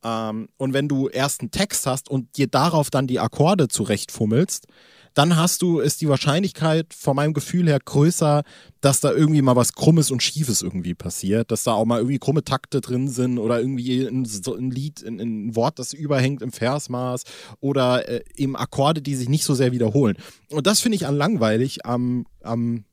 Ähm, 0.04 0.50
und 0.56 0.72
wenn 0.72 0.86
du 0.86 1.08
erst 1.08 1.40
einen 1.40 1.50
Text 1.50 1.88
hast 1.88 2.08
und 2.08 2.36
dir 2.36 2.46
darauf 2.46 2.90
dann 2.90 3.08
die 3.08 3.18
Akkorde 3.18 3.66
zurechtfummelst, 3.66 4.68
dann 5.14 5.36
hast 5.36 5.62
du, 5.62 5.80
ist 5.80 6.00
die 6.00 6.08
Wahrscheinlichkeit 6.08 6.94
von 6.94 7.16
meinem 7.16 7.32
Gefühl 7.32 7.66
her 7.66 7.78
größer, 7.84 8.42
dass 8.80 9.00
da 9.00 9.12
irgendwie 9.12 9.42
mal 9.42 9.56
was 9.56 9.72
Krummes 9.72 10.10
und 10.10 10.22
Schiefes 10.22 10.62
irgendwie 10.62 10.94
passiert, 10.94 11.50
dass 11.50 11.64
da 11.64 11.72
auch 11.72 11.84
mal 11.84 11.98
irgendwie 11.98 12.18
krumme 12.18 12.44
Takte 12.44 12.80
drin 12.80 13.08
sind 13.08 13.38
oder 13.38 13.60
irgendwie 13.60 14.06
ein, 14.06 14.24
ein 14.24 14.70
Lied, 14.70 15.04
ein, 15.04 15.20
ein 15.20 15.56
Wort, 15.56 15.78
das 15.78 15.92
überhängt 15.92 16.42
im 16.42 16.52
Versmaß 16.52 17.24
oder 17.60 18.08
äh, 18.08 18.24
eben 18.36 18.56
Akkorde, 18.56 19.02
die 19.02 19.16
sich 19.16 19.28
nicht 19.28 19.44
so 19.44 19.54
sehr 19.54 19.72
wiederholen. 19.72 20.16
Und 20.50 20.66
das 20.66 20.80
finde 20.80 20.96
ich 20.96 21.06
an 21.06 21.16
langweilig 21.16 21.84
am, 21.84 22.26
am 22.42 22.84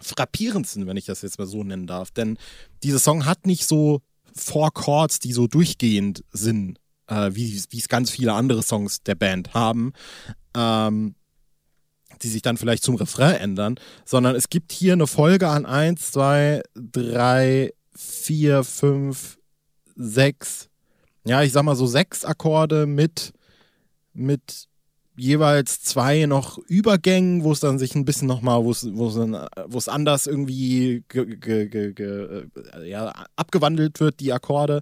frappierendsten, 0.00 0.86
wenn 0.86 0.96
ich 0.96 1.06
das 1.06 1.22
jetzt 1.22 1.38
mal 1.38 1.46
so 1.46 1.62
nennen 1.62 1.86
darf. 1.86 2.10
Denn 2.10 2.38
dieser 2.82 2.98
Song 2.98 3.26
hat 3.26 3.46
nicht 3.46 3.66
so 3.66 4.00
Four 4.34 4.72
Chords, 4.72 5.18
die 5.18 5.32
so 5.32 5.46
durchgehend 5.46 6.24
sind, 6.32 6.78
äh, 7.06 7.30
wie 7.34 7.56
es 7.56 7.88
ganz 7.88 8.10
viele 8.10 8.32
andere 8.32 8.62
Songs 8.62 9.02
der 9.02 9.14
Band 9.14 9.54
haben, 9.54 9.92
ähm, 10.56 11.14
die 12.22 12.28
sich 12.28 12.42
dann 12.42 12.56
vielleicht 12.56 12.82
zum 12.82 12.96
Refrain 12.96 13.36
ändern, 13.36 13.76
sondern 14.04 14.36
es 14.36 14.48
gibt 14.48 14.72
hier 14.72 14.94
eine 14.94 15.06
Folge 15.06 15.48
an 15.48 15.66
1, 15.66 16.12
2, 16.12 16.62
3, 16.74 17.72
4, 17.94 18.64
5, 18.64 19.38
6, 19.96 20.70
ja, 21.24 21.42
ich 21.42 21.52
sag 21.52 21.64
mal 21.64 21.76
so 21.76 21.86
sechs 21.86 22.24
Akkorde 22.24 22.86
mit, 22.86 23.32
mit 24.14 24.66
jeweils 25.16 25.82
zwei 25.82 26.24
noch 26.24 26.58
Übergängen, 26.58 27.44
wo 27.44 27.52
es 27.52 27.60
dann 27.60 27.78
sich 27.78 27.94
ein 27.94 28.06
bisschen 28.06 28.26
nochmal, 28.26 28.64
wo 28.64 28.70
es, 28.70 29.88
anders 29.88 30.26
irgendwie 30.26 31.04
ge, 31.08 31.36
ge, 31.36 31.68
ge, 31.68 31.92
ge, 31.92 32.44
äh, 32.74 32.88
ja, 32.88 33.12
abgewandelt 33.36 34.00
wird, 34.00 34.20
die 34.20 34.32
Akkorde. 34.32 34.80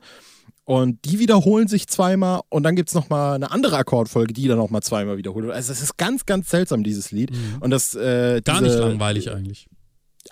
Und 0.69 1.07
die 1.07 1.19
wiederholen 1.19 1.67
sich 1.67 1.87
zweimal 1.87 2.43
und 2.51 2.63
dann 2.63 2.77
gibt 2.77 2.91
es 2.91 2.95
nochmal 2.95 3.37
eine 3.37 3.51
andere 3.53 3.79
Akkordfolge, 3.79 4.35
die 4.35 4.49
dann 4.49 4.59
nochmal 4.59 4.83
zweimal 4.83 5.17
wiederholt 5.17 5.47
wird. 5.47 5.57
Also 5.57 5.73
es 5.73 5.81
ist 5.81 5.97
ganz, 5.97 6.27
ganz 6.27 6.51
seltsam, 6.51 6.85
dieses 6.85 7.11
Lied. 7.11 7.31
Und 7.61 7.71
das, 7.71 7.95
äh, 7.95 8.43
Gar 8.45 8.61
diese, 8.61 8.77
nicht 8.77 8.79
langweilig 8.79 9.31
eigentlich. 9.31 9.67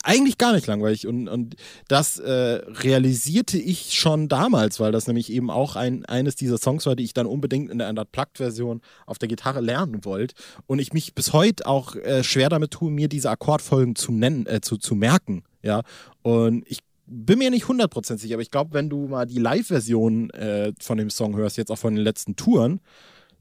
eigentlich 0.02 0.36
gar 0.36 0.52
nicht 0.52 0.66
langweilig. 0.66 1.06
Und, 1.06 1.28
und 1.28 1.56
das 1.88 2.18
äh, 2.18 2.60
realisierte 2.66 3.56
ich 3.56 3.94
schon 3.94 4.28
damals, 4.28 4.78
weil 4.78 4.92
das 4.92 5.06
nämlich 5.06 5.32
eben 5.32 5.50
auch 5.50 5.74
ein, 5.74 6.04
eines 6.04 6.36
dieser 6.36 6.58
Songs 6.58 6.84
war, 6.84 6.96
die 6.96 7.04
ich 7.04 7.14
dann 7.14 7.24
unbedingt 7.24 7.70
in 7.70 7.78
der 7.78 7.88
Unplugged-Version 7.88 8.82
auf 9.06 9.16
der 9.16 9.28
Gitarre 9.28 9.62
lernen 9.62 10.04
wollte. 10.04 10.34
Und 10.66 10.80
ich 10.80 10.92
mich 10.92 11.14
bis 11.14 11.32
heute 11.32 11.64
auch 11.64 11.96
äh, 11.96 12.22
schwer 12.22 12.50
damit 12.50 12.72
tue, 12.72 12.90
mir 12.90 13.08
diese 13.08 13.30
Akkordfolgen 13.30 13.96
zu 13.96 14.12
nennen, 14.12 14.44
äh, 14.44 14.60
zu, 14.60 14.76
zu 14.76 14.96
merken. 14.96 15.44
Ja. 15.62 15.80
Und 16.20 16.62
ich 16.66 16.80
bin 17.06 17.38
mir 17.38 17.50
nicht 17.50 17.66
100% 17.66 18.18
sicher, 18.18 18.34
aber 18.34 18.42
ich 18.42 18.50
glaube, 18.50 18.74
wenn 18.74 18.90
du 18.90 19.06
mal 19.06 19.26
die 19.26 19.38
Live-Version 19.38 20.30
äh, 20.30 20.72
von 20.80 20.98
dem 20.98 21.10
Song 21.10 21.36
hörst, 21.36 21.56
jetzt 21.56 21.70
auch 21.70 21.78
von 21.78 21.94
den 21.94 22.04
letzten 22.04 22.36
Touren, 22.36 22.80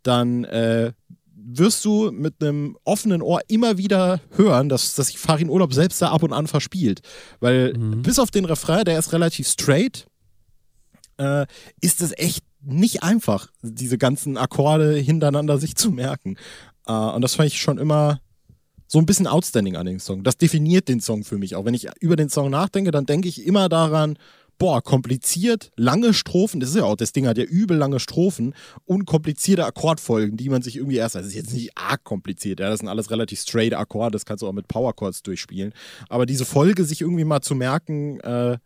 dann 0.04 0.44
äh, 0.46 0.94
wirst 1.36 1.84
du 1.86 2.12
mit 2.12 2.42
einem 2.42 2.78
offenen 2.84 3.22
Ohr 3.22 3.42
immer 3.48 3.78
wieder 3.78 4.22
hören, 4.32 4.70
dass, 4.70 4.96
dass 4.96 5.08
sich 5.08 5.18
Farin 5.20 5.50
Urlaub 5.50 5.74
selbst 5.74 6.02
da 6.02 6.10
ab 6.12 6.24
und 6.24 6.34
an 6.34 6.48
verspielt. 6.48 7.02
Weil 7.40 7.74
Mhm. 7.74 8.02
bis 8.02 8.20
auf 8.20 8.32
den 8.32 8.46
Refrain, 8.46 8.86
der 8.86 8.98
ist 9.00 9.14
relativ 9.14 9.48
straight, 9.48 10.06
äh, 11.18 11.46
ist 11.82 12.02
es 12.02 12.14
echt 12.18 12.44
nicht 12.62 13.04
einfach, 13.04 13.48
diese 13.62 13.98
ganzen 13.98 14.38
Akkorde 14.38 14.96
hintereinander 14.96 15.58
sich 15.58 15.76
zu 15.76 15.92
merken. 15.92 16.36
Äh, 16.88 16.94
und 16.94 17.22
das 17.22 17.36
fand 17.36 17.48
ich 17.48 17.62
schon 17.62 17.78
immer 17.78 18.20
so 18.88 19.00
ein 19.00 19.06
bisschen 19.06 19.28
outstanding 19.28 19.76
an 19.76 19.86
dem 19.86 20.00
Song. 20.00 20.24
Das 20.24 20.38
definiert 20.38 20.88
den 20.88 21.02
Song 21.02 21.24
für 21.24 21.38
mich. 21.38 21.56
Auch 21.56 21.66
wenn 21.66 21.74
ich 21.74 21.88
über 22.00 22.16
den 22.16 22.30
Song 22.30 22.50
nachdenke, 22.50 22.92
dann 22.92 23.06
denke 23.06 23.28
ich 23.28 23.46
immer 23.46 23.70
daran, 23.70 24.18
boah, 24.58 24.82
kompliziert, 24.82 25.72
lange 25.76 26.14
Strophen, 26.14 26.60
das 26.60 26.70
ist 26.70 26.76
ja 26.78 26.84
auch, 26.84 26.96
das 26.96 27.12
Ding 27.12 27.28
hat 27.28 27.38
ja 27.38 27.44
übel 27.44 27.78
lange 27.78 28.00
Strophen 28.00 28.54
und 28.86 29.06
komplizierte 29.06 29.66
Akkordfolgen, 29.66 30.38
die 30.38 30.50
man 30.50 30.62
sich 30.62 30.78
irgendwie 30.78 30.96
erst, 30.96 31.16
also 31.16 31.28
das 31.28 31.36
ist 31.36 31.42
jetzt 31.42 31.54
nicht 31.54 31.78
arg 31.78 32.04
kompliziert, 32.04 32.60
ja, 32.60 32.70
das 32.70 32.80
sind 32.80 32.88
alles 32.88 33.12
relativ 33.12 33.40
straight 33.40 33.74
Akkorde, 33.74 34.12
das 34.12 34.26
kannst 34.26 34.44
du 34.44 34.48
auch 34.48 34.54
mit 34.54 34.68
Power 34.68 34.96
Chords 34.96 35.24
durchspielen. 35.24 35.74
Aber 36.08 36.26
diese 36.26 36.46
Folge 36.46 36.86
sich 36.86 37.02
irgendwie 37.02 37.26
mal 37.26 37.42
zu 37.42 37.56
merken, 37.56 38.20
äh, 38.22 38.58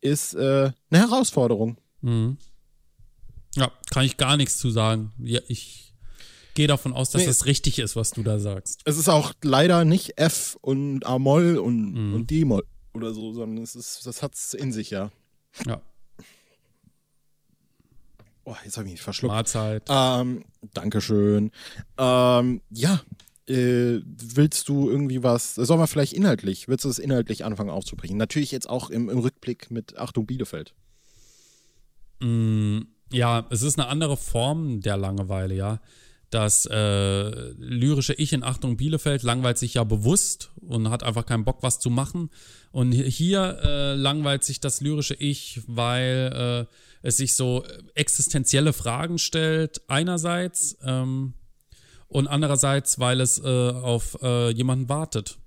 ist 0.00 0.34
äh, 0.34 0.72
eine 0.90 1.00
Herausforderung. 1.00 1.76
Mhm. 2.00 2.38
Ja, 3.56 3.70
kann 3.90 4.04
ich 4.04 4.16
gar 4.16 4.36
nichts 4.36 4.58
zu 4.58 4.70
sagen. 4.70 5.12
Ja, 5.18 5.40
ich 5.48 5.89
gehe 6.54 6.66
davon 6.66 6.92
aus, 6.92 7.10
dass 7.10 7.22
Nee. 7.22 7.26
das 7.26 7.46
richtig 7.46 7.78
ist, 7.78 7.96
was 7.96 8.10
du 8.10 8.22
da 8.22 8.38
sagst. 8.38 8.80
Es 8.84 8.96
ist 8.98 9.08
auch 9.08 9.32
leider 9.42 9.84
nicht 9.84 10.18
F 10.18 10.56
und 10.60 11.04
A-Moll 11.06 11.58
und, 11.58 11.92
Mhm. 11.92 12.14
und 12.14 12.30
D-Moll 12.30 12.64
oder 12.94 13.12
so, 13.14 13.32
sondern 13.32 13.62
es 13.62 13.74
ist, 13.76 14.06
das 14.06 14.22
hat's 14.22 14.54
in 14.54 14.72
sich, 14.72 14.90
ja. 14.90 15.10
Ja, 15.66 15.80
Oh, 18.44 18.56
jetzt 18.64 18.76
habe 18.78 18.86
ich 18.88 18.92
mich 18.94 19.02
verschluckt. 19.02 19.32
Mahlzeit. 19.32 19.84
Ähm, 19.88 20.44
Dankeschön. 20.72 21.50
Ähm, 21.98 22.62
ja, 22.70 23.00
äh, 23.48 24.00
willst 24.04 24.68
du 24.68 24.90
irgendwie 24.90 25.22
was, 25.22 25.54
sollen 25.54 25.78
wir 25.78 25.86
vielleicht 25.86 26.14
inhaltlich, 26.14 26.66
willst 26.66 26.84
du 26.84 26.88
das 26.88 26.98
inhaltlich 26.98 27.44
anfangen 27.44 27.70
aufzubrechen? 27.70 28.16
Natürlich 28.16 28.50
jetzt 28.50 28.68
auch 28.68 28.90
im, 28.90 29.08
im 29.08 29.18
Rückblick 29.18 29.70
mit 29.70 29.98
Achtung 29.98 30.26
Bielefeld. 30.26 30.74
Mm, 32.20 32.80
ja, 33.12 33.46
es 33.50 33.62
ist 33.62 33.78
eine 33.78 33.88
andere 33.88 34.16
Form 34.16 34.80
der 34.80 34.96
Langeweile, 34.96 35.54
ja. 35.54 35.80
Das 36.30 36.64
äh, 36.66 37.50
lyrische 37.58 38.14
Ich 38.14 38.32
in 38.32 38.44
Achtung 38.44 38.76
Bielefeld 38.76 39.24
langweilt 39.24 39.58
sich 39.58 39.74
ja 39.74 39.84
bewusst 39.84 40.50
und 40.60 40.88
hat 40.88 41.02
einfach 41.02 41.26
keinen 41.26 41.44
Bock, 41.44 41.62
was 41.62 41.80
zu 41.80 41.90
machen. 41.90 42.30
Und 42.70 42.92
hier 42.92 43.58
äh, 43.62 43.94
langweilt 43.94 44.44
sich 44.44 44.60
das 44.60 44.80
lyrische 44.80 45.14
Ich, 45.14 45.60
weil 45.66 46.68
äh, 46.70 47.06
es 47.06 47.16
sich 47.16 47.34
so 47.34 47.64
existenzielle 47.94 48.72
Fragen 48.72 49.18
stellt, 49.18 49.82
einerseits, 49.88 50.76
ähm, 50.84 51.34
und 52.06 52.26
andererseits, 52.26 52.98
weil 52.98 53.20
es 53.20 53.38
äh, 53.38 53.70
auf 53.70 54.18
äh, 54.22 54.50
jemanden 54.50 54.88
wartet. 54.88 55.38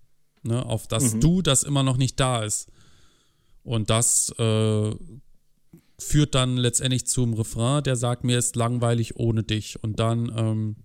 Ne? 0.43 0.65
Auf 0.65 0.87
das 0.87 1.19
Du, 1.19 1.41
das 1.41 1.63
immer 1.63 1.83
noch 1.83 1.97
nicht 1.97 2.19
da 2.19 2.43
ist. 2.43 2.69
Und 3.63 3.89
das 3.89 4.33
äh, 4.39 4.95
führt 6.03 6.35
dann 6.35 6.57
letztendlich 6.57 7.07
zum 7.07 7.33
Refrain, 7.33 7.83
der 7.83 7.95
sagt, 7.95 8.23
mir 8.23 8.37
ist 8.37 8.55
langweilig 8.55 9.15
ohne 9.17 9.43
dich. 9.43 9.81
Und 9.83 9.99
dann, 9.99 10.31
ähm, 10.35 10.75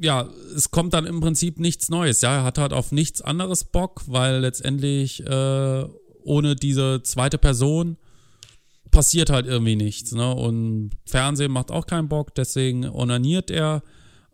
ja, 0.00 0.28
es 0.54 0.70
kommt 0.70 0.94
dann 0.94 1.06
im 1.06 1.20
Prinzip 1.20 1.58
nichts 1.58 1.88
Neues. 1.88 2.20
Ja, 2.20 2.36
er 2.36 2.44
hat 2.44 2.58
halt 2.58 2.72
auf 2.72 2.92
nichts 2.92 3.20
anderes 3.22 3.64
Bock, 3.64 4.02
weil 4.06 4.40
letztendlich 4.40 5.24
äh, 5.26 5.84
ohne 6.24 6.56
diese 6.56 7.02
zweite 7.02 7.38
Person 7.38 7.96
passiert 8.90 9.30
halt 9.30 9.46
irgendwie 9.46 9.76
nichts. 9.76 10.12
Ne? 10.12 10.34
Und 10.34 10.92
Fernsehen 11.04 11.52
macht 11.52 11.70
auch 11.70 11.86
keinen 11.86 12.08
Bock, 12.08 12.34
deswegen 12.34 12.88
onaniert 12.88 13.50
er. 13.50 13.82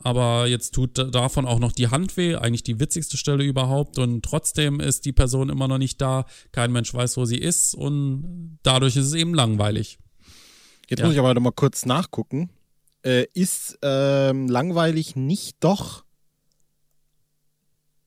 Aber 0.03 0.47
jetzt 0.47 0.75
tut 0.75 0.97
davon 1.15 1.45
auch 1.47 1.59
noch 1.59 1.73
die 1.73 1.89
Hand 1.89 2.17
weh, 2.17 2.35
eigentlich 2.35 2.63
die 2.63 2.81
witzigste 2.81 3.17
Stelle 3.19 3.45
überhaupt. 3.45 3.99
Und 3.99 4.25
trotzdem 4.25 4.81
ist 4.81 5.05
die 5.05 5.13
Person 5.13 5.51
immer 5.51 5.69
noch 5.69 5.79
nicht 5.79 6.01
da. 6.01 6.25
Kein 6.53 6.73
Mensch 6.73 6.93
weiß, 6.95 7.17
wo 7.19 7.25
sie 7.27 7.37
ist. 7.39 7.75
Und 7.75 8.59
dadurch 8.63 8.97
ist 8.97 9.07
es 9.07 9.15
eben 9.15 9.35
langweilig. 9.35 9.99
Jetzt 10.89 11.01
Ja. 11.01 11.05
muss 11.07 11.15
ich 11.15 11.19
aber 11.21 11.35
noch 11.35 11.43
mal 11.43 11.53
kurz 11.53 11.85
nachgucken. 11.85 12.51
Äh, 13.03 13.27
ist 13.35 13.79
ähm, 13.83 14.49
langweilig 14.49 15.17
nicht 15.17 15.57
doch 15.61 16.05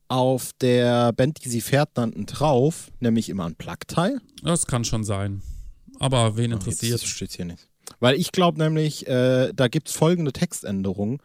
auf 0.08 0.52
der 0.62 1.12
Band, 1.14 1.44
die 1.44 1.50
sie 1.50 1.62
fährt, 1.62 1.96
nannten, 1.98 2.26
drauf, 2.26 2.92
nämlich 3.00 3.30
im 3.30 3.40
Unplugged-Teil? 3.40 4.20
Das 4.44 4.68
kann 4.68 4.84
schon 4.84 5.04
sein. 5.04 5.42
Aber 6.00 6.38
wen 6.38 6.52
interessiert? 6.52 7.02
Jetzt 7.02 7.08
steht 7.08 7.32
hier 7.32 7.46
nicht. 7.46 7.68
Weil 8.00 8.16
ich 8.16 8.32
glaube 8.32 8.60
nämlich, 8.60 9.08
äh, 9.08 9.52
da 9.56 9.68
gibt 9.68 9.90
es 9.90 9.96
folgende 9.96 10.34
Textänderung. 10.34 11.22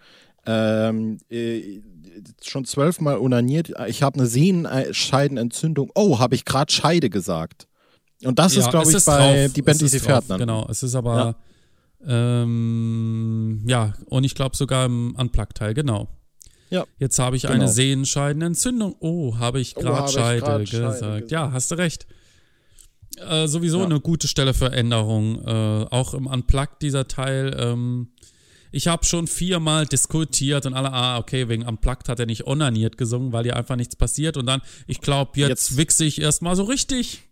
Ähm, 0.51 1.19
äh, 1.29 1.81
schon 2.43 2.65
zwölfmal 2.65 3.19
unaniert. 3.19 3.71
Ich 3.89 4.03
habe 4.03 4.19
eine 4.19 4.27
Sehenscheidenentzündung. 4.27 5.91
Oh, 5.95 6.19
habe 6.19 6.35
ich 6.35 6.45
gerade 6.47 6.73
Scheide 6.73 7.11
gesagt. 7.11 7.69
Und 8.25 8.39
das 8.39 8.57
ist, 8.57 8.65
Ja, 8.65 8.71
glaube 8.71 8.85
es 8.85 8.91
ich, 8.91 8.97
ist 8.97 9.05
bei 9.05 9.45
drauf. 9.45 9.53
die 9.53 9.63
Band, 9.63 9.83
ist 9.83 10.03
fährt. 10.05 10.29
nannten. 10.29 10.41
Genau, 10.47 10.67
es 10.71 10.83
ist 10.83 10.95
aber, 10.95 11.37
ähm, 12.07 13.63
ja, 13.67 13.95
und 14.07 14.25
ich 14.25 14.35
glaube 14.35 14.57
sogar 14.57 14.87
im 14.87 15.15
Unplugged-Teil, 15.17 15.75
genau. 15.75 16.09
Ja. 16.71 16.85
Jetzt 16.99 17.19
habe 17.19 17.37
ich 17.37 17.43
Genau. 17.43 17.55
eine 17.55 17.69
Sehenscheidenentzündung. 17.69 18.97
Oh, 19.01 19.37
habe 19.39 19.61
ich 19.61 19.77
Oh, 19.77 19.81
gerade 19.81 20.07
ich 20.09 20.13
Scheide 20.15 20.41
gesagt. 20.41 20.69
Scheide 20.69 20.89
gesagt. 20.93 21.31
Ja, 21.31 21.53
hast 21.53 21.71
du 21.71 21.75
recht. 21.77 22.07
Äh, 23.27 23.47
sowieso 23.49 23.79
Ja. 23.81 23.85
eine 23.87 24.01
gute 24.01 24.29
Stelle 24.29 24.53
für 24.55 24.71
Änderung. 24.73 25.43
Äh, 25.47 25.87
auch 25.91 26.15
im 26.15 26.27
Unplugged 26.27 26.83
dieser 26.83 27.09
Teil. 27.09 27.57
Ähm, 27.59 28.09
ich 28.73 28.87
habe 28.89 29.05
schon 29.05 29.27
viermal 29.27 29.87
diskutiert 29.87 30.67
und 30.67 30.75
alle, 30.75 30.93
ah, 30.93 31.19
okay, 31.19 31.49
wegen 31.49 31.65
Unplugged 31.67 32.09
hat 32.09 32.21
er 32.21 32.27
nicht 32.27 32.47
onaniert 32.47 32.97
gesungen, 32.99 33.33
weil 33.33 33.45
hier 33.45 33.57
einfach 33.57 33.77
nichts 33.77 33.97
passiert. 33.97 34.37
Und 34.37 34.47
dann, 34.47 34.61
ich 34.87 35.01
glaube, 35.01 35.33
jetzt, 35.41 35.49
Jetzt- 35.71 35.77
wichse 35.77 36.05
ich 36.05 36.21
erstmal 36.21 36.57
so 36.57 36.65
richtig. 36.65 37.23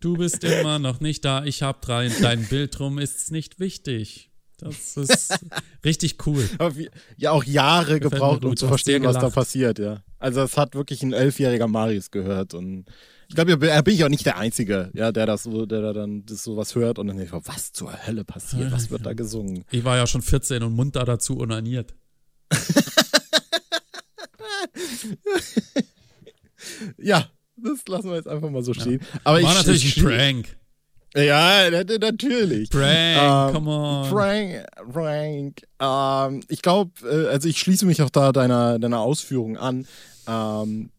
Du 0.00 0.16
bist 0.18 0.44
immer 0.44 0.78
noch 0.78 1.00
nicht 1.00 1.24
da. 1.24 1.44
Ich 1.44 1.62
habe 1.62 1.78
drei, 1.80 2.08
dein 2.20 2.44
Bild 2.46 2.78
drum 2.78 2.98
ist's 2.98 3.30
nicht 3.30 3.58
wichtig. 3.58 4.30
Das 4.58 4.96
ist 4.96 5.38
richtig 5.84 6.26
cool. 6.26 6.48
Aber 6.58 6.74
ja 7.16 7.30
auch 7.32 7.44
Jahre 7.44 7.94
mir 7.94 8.00
gebraucht, 8.00 8.44
um 8.44 8.56
zu 8.56 8.68
verstehen, 8.68 9.02
was 9.04 9.16
da 9.18 9.30
passiert, 9.30 9.78
ja. 9.78 10.02
Also 10.18 10.40
das 10.40 10.56
hat 10.56 10.74
wirklich 10.74 11.02
ein 11.02 11.12
elfjähriger 11.12 11.68
Marius 11.68 12.10
gehört 12.10 12.54
und 12.54 12.84
ich 13.34 13.44
glaube, 13.46 13.66
da 13.66 13.82
bin 13.82 13.94
ich 13.94 14.04
auch 14.04 14.08
nicht 14.08 14.24
der 14.26 14.38
Einzige, 14.38 14.90
ja, 14.94 15.10
der 15.10 15.26
das 15.26 15.42
so, 15.42 15.66
der 15.66 15.80
da 15.82 15.92
dann 15.92 16.24
das 16.24 16.44
sowas 16.44 16.76
hört 16.76 17.00
und 17.00 17.08
dann 17.08 17.16
denkt, 17.16 17.32
was 17.32 17.72
zur 17.72 17.92
Hölle 18.06 18.24
passiert, 18.24 18.70
was 18.70 18.90
wird 18.92 19.04
da 19.04 19.12
gesungen? 19.12 19.64
Ich 19.72 19.82
war 19.82 19.96
ja 19.96 20.06
schon 20.06 20.22
14 20.22 20.62
und 20.62 20.72
munter 20.76 21.04
dazu 21.04 21.40
onaniert. 21.40 21.94
Ja, 26.96 27.26
das 27.56 27.86
lassen 27.88 28.08
wir 28.08 28.16
jetzt 28.16 28.28
einfach 28.28 28.50
mal 28.50 28.62
so 28.62 28.72
stehen. 28.72 29.00
Aber 29.24 29.42
War 29.42 29.50
ich, 29.50 29.56
natürlich 29.58 29.84
ich, 29.84 29.96
ein 29.98 30.04
Prank. 30.04 30.56
Ja, 31.16 31.70
na- 31.70 31.84
na- 31.84 31.98
natürlich. 31.98 32.70
Prank, 32.70 32.88
Ähm, 32.88 33.52
come 33.54 33.70
on. 33.70 34.10
Prank, 34.10 34.66
Prank. 34.92 35.62
Ähm, 35.80 36.42
ich 36.48 36.62
glaube, 36.62 36.90
äh, 37.08 37.28
also 37.28 37.48
ich 37.48 37.58
schließe 37.58 37.84
mich 37.86 38.00
auch 38.02 38.10
da 38.10 38.32
deiner, 38.32 38.78
deiner 38.78 39.00
Ausführung 39.00 39.56
an. 39.58 39.86
Ähm, 40.26 40.90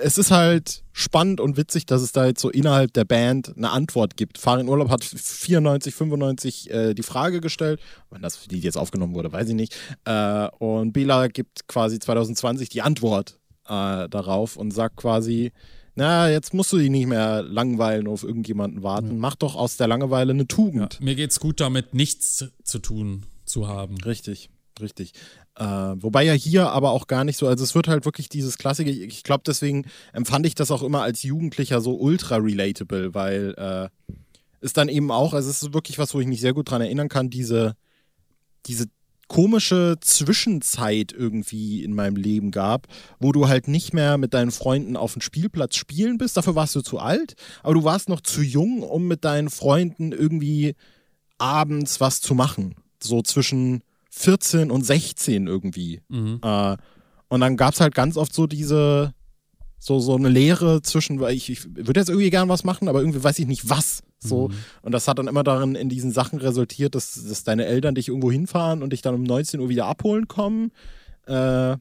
es 0.00 0.18
ist 0.18 0.30
halt 0.30 0.84
spannend 0.92 1.40
und 1.40 1.56
witzig, 1.56 1.86
dass 1.86 2.02
es 2.02 2.12
da 2.12 2.26
jetzt 2.26 2.40
so 2.40 2.50
innerhalb 2.50 2.92
der 2.92 3.04
Band 3.04 3.56
eine 3.56 3.70
Antwort 3.70 4.16
gibt. 4.16 4.38
Farin 4.38 4.68
Urlaub 4.68 4.88
hat 4.90 5.02
94, 5.04 5.94
95 5.94 6.70
äh, 6.70 6.94
die 6.94 7.02
Frage 7.02 7.40
gestellt. 7.40 7.80
Wann 8.10 8.22
das 8.22 8.36
für 8.36 8.48
die 8.48 8.60
jetzt 8.60 8.76
aufgenommen 8.78 9.14
wurde, 9.14 9.32
weiß 9.32 9.48
ich 9.48 9.54
nicht. 9.54 9.74
Äh, 10.04 10.48
und 10.58 10.92
Bela 10.92 11.26
gibt 11.28 11.66
quasi 11.66 11.98
2020 11.98 12.68
die 12.68 12.82
Antwort 12.82 13.38
äh, 13.66 14.08
darauf 14.08 14.56
und 14.56 14.70
sagt 14.70 14.96
quasi, 14.96 15.52
na, 15.96 16.28
jetzt 16.30 16.54
musst 16.54 16.72
du 16.72 16.78
dich 16.78 16.90
nicht 16.90 17.06
mehr 17.06 17.42
langweilen, 17.42 18.08
auf 18.08 18.24
irgendjemanden 18.24 18.82
warten. 18.82 19.18
Mach 19.18 19.34
doch 19.36 19.54
aus 19.54 19.76
der 19.76 19.86
Langeweile 19.88 20.32
eine 20.32 20.42
Ja, 20.42 20.46
Tugend. 20.46 21.00
mir 21.00 21.14
geht's 21.14 21.40
gut 21.40 21.60
damit, 21.60 21.94
nichts 21.94 22.44
zu 22.64 22.78
tun 22.78 23.26
zu 23.44 23.68
haben. 23.68 23.96
Richtig, 24.00 24.50
richtig. 24.80 25.12
Äh, 25.56 25.64
wobei 25.64 26.24
ja 26.24 26.32
hier 26.32 26.70
aber 26.70 26.90
auch 26.90 27.06
gar 27.06 27.24
nicht 27.24 27.38
so, 27.38 27.46
also 27.46 27.62
es 27.62 27.74
wird 27.74 27.88
halt 27.88 28.04
wirklich 28.04 28.28
dieses 28.28 28.58
klassische, 28.58 28.90
ich 28.90 29.22
glaube 29.22 29.44
deswegen 29.46 29.86
empfand 30.12 30.46
ich 30.46 30.54
das 30.54 30.70
auch 30.70 30.82
immer 30.82 31.02
als 31.02 31.22
Jugendlicher 31.22 31.80
so 31.80 31.94
ultra 31.94 32.36
relatable, 32.36 33.14
weil 33.14 33.54
äh, 33.56 34.14
es 34.60 34.72
dann 34.72 34.88
eben 34.88 35.10
auch, 35.10 35.34
also 35.34 35.50
es 35.50 35.62
ist 35.62 35.74
wirklich 35.74 35.98
was, 35.98 36.14
wo 36.14 36.20
ich 36.20 36.26
mich 36.26 36.40
sehr 36.40 36.54
gut 36.54 36.70
dran 36.70 36.80
erinnern 36.80 37.08
kann, 37.08 37.30
diese, 37.30 37.76
diese 38.66 38.86
komische 39.28 39.96
Zwischenzeit 40.00 41.12
irgendwie 41.12 41.82
in 41.82 41.94
meinem 41.94 42.16
Leben 42.16 42.50
gab, 42.50 42.86
wo 43.18 43.32
du 43.32 43.48
halt 43.48 43.68
nicht 43.68 43.94
mehr 43.94 44.18
mit 44.18 44.34
deinen 44.34 44.50
Freunden 44.50 44.96
auf 44.96 45.14
dem 45.14 45.22
Spielplatz 45.22 45.76
spielen 45.76 46.18
bist. 46.18 46.36
Dafür 46.36 46.54
warst 46.54 46.74
du 46.74 46.82
zu 46.82 46.98
alt, 46.98 47.34
aber 47.62 47.74
du 47.74 47.84
warst 47.84 48.08
noch 48.08 48.20
zu 48.20 48.42
jung, 48.42 48.82
um 48.82 49.06
mit 49.06 49.24
deinen 49.24 49.50
Freunden 49.50 50.12
irgendwie 50.12 50.74
abends 51.38 52.00
was 52.00 52.20
zu 52.20 52.34
machen. 52.34 52.74
So 53.02 53.22
zwischen 53.22 53.82
14 54.16 54.70
und 54.70 54.84
16 54.86 55.46
irgendwie. 55.46 56.00
Mhm. 56.08 56.38
Äh, 56.42 56.76
und 57.28 57.40
dann 57.40 57.56
gab 57.56 57.74
es 57.74 57.80
halt 57.80 57.94
ganz 57.94 58.16
oft 58.16 58.32
so 58.32 58.46
diese, 58.46 59.12
so, 59.78 59.98
so 59.98 60.14
eine 60.14 60.28
Lehre 60.28 60.82
zwischen, 60.82 61.20
weil 61.20 61.34
ich, 61.34 61.50
ich 61.50 61.64
würde 61.74 62.00
jetzt 62.00 62.08
irgendwie 62.08 62.30
gern 62.30 62.48
was 62.48 62.64
machen, 62.64 62.88
aber 62.88 63.00
irgendwie 63.00 63.22
weiß 63.22 63.38
ich 63.40 63.46
nicht 63.46 63.68
was. 63.68 64.02
So. 64.20 64.48
Mhm. 64.48 64.54
Und 64.82 64.92
das 64.92 65.08
hat 65.08 65.18
dann 65.18 65.26
immer 65.26 65.42
darin 65.42 65.74
in 65.74 65.88
diesen 65.88 66.12
Sachen 66.12 66.38
resultiert, 66.38 66.94
dass, 66.94 67.14
dass 67.14 67.44
deine 67.44 67.66
Eltern 67.66 67.94
dich 67.94 68.08
irgendwo 68.08 68.30
hinfahren 68.30 68.82
und 68.82 68.92
dich 68.92 69.02
dann 69.02 69.14
um 69.14 69.24
19 69.24 69.60
Uhr 69.60 69.68
wieder 69.68 69.86
abholen 69.86 70.28
kommen. 70.28 70.70
Äh, 71.26 71.76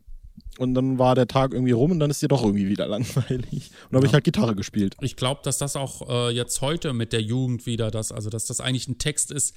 und 0.59 0.73
dann 0.75 0.99
war 0.99 1.15
der 1.15 1.27
Tag 1.27 1.53
irgendwie 1.53 1.71
rum 1.71 1.91
und 1.91 1.99
dann 1.99 2.09
ist 2.09 2.21
dir 2.21 2.27
doch 2.27 2.43
irgendwie 2.43 2.67
wieder 2.67 2.87
langweilig. 2.89 3.71
Und 3.85 3.93
dann 3.93 3.97
habe 3.97 4.05
Ja. 4.05 4.09
ich 4.09 4.13
halt 4.13 4.23
Gitarre 4.23 4.55
gespielt. 4.55 4.95
Ich 5.01 5.15
glaube, 5.15 5.41
dass 5.43 5.57
das 5.59 5.75
auch 5.75 6.09
äh, 6.09 6.31
jetzt 6.31 6.61
heute 6.61 6.93
mit 6.93 7.13
der 7.13 7.21
Jugend 7.21 7.65
wieder 7.67 7.91
das, 7.91 8.11
also 8.11 8.29
dass 8.29 8.45
das 8.45 8.59
eigentlich 8.59 8.87
ein 8.87 8.97
Text 8.97 9.31
ist, 9.31 9.53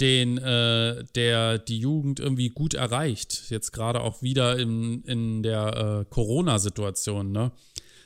den 0.00 0.38
äh, 0.38 1.04
der 1.14 1.58
die 1.58 1.78
Jugend 1.78 2.20
irgendwie 2.20 2.48
gut 2.48 2.74
erreicht. 2.74 3.44
Jetzt 3.50 3.72
gerade 3.72 4.00
auch 4.00 4.22
wieder 4.22 4.58
in, 4.58 5.02
in 5.04 5.42
der 5.42 6.02
äh, 6.02 6.04
Corona-Situation, 6.10 7.30
ne? 7.32 7.52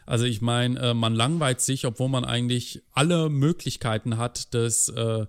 Also 0.07 0.25
ich 0.25 0.41
meine, 0.41 0.81
äh, 0.81 0.95
man 0.95 1.15
langweilt 1.15 1.61
sich, 1.61 1.85
obwohl 1.85 2.09
man 2.09 2.25
eigentlich 2.25 2.83
alle 2.93 3.29
Möglichkeiten 3.29 4.17
hat, 4.17 4.55
das, 4.55 4.89
äh, 4.89 5.27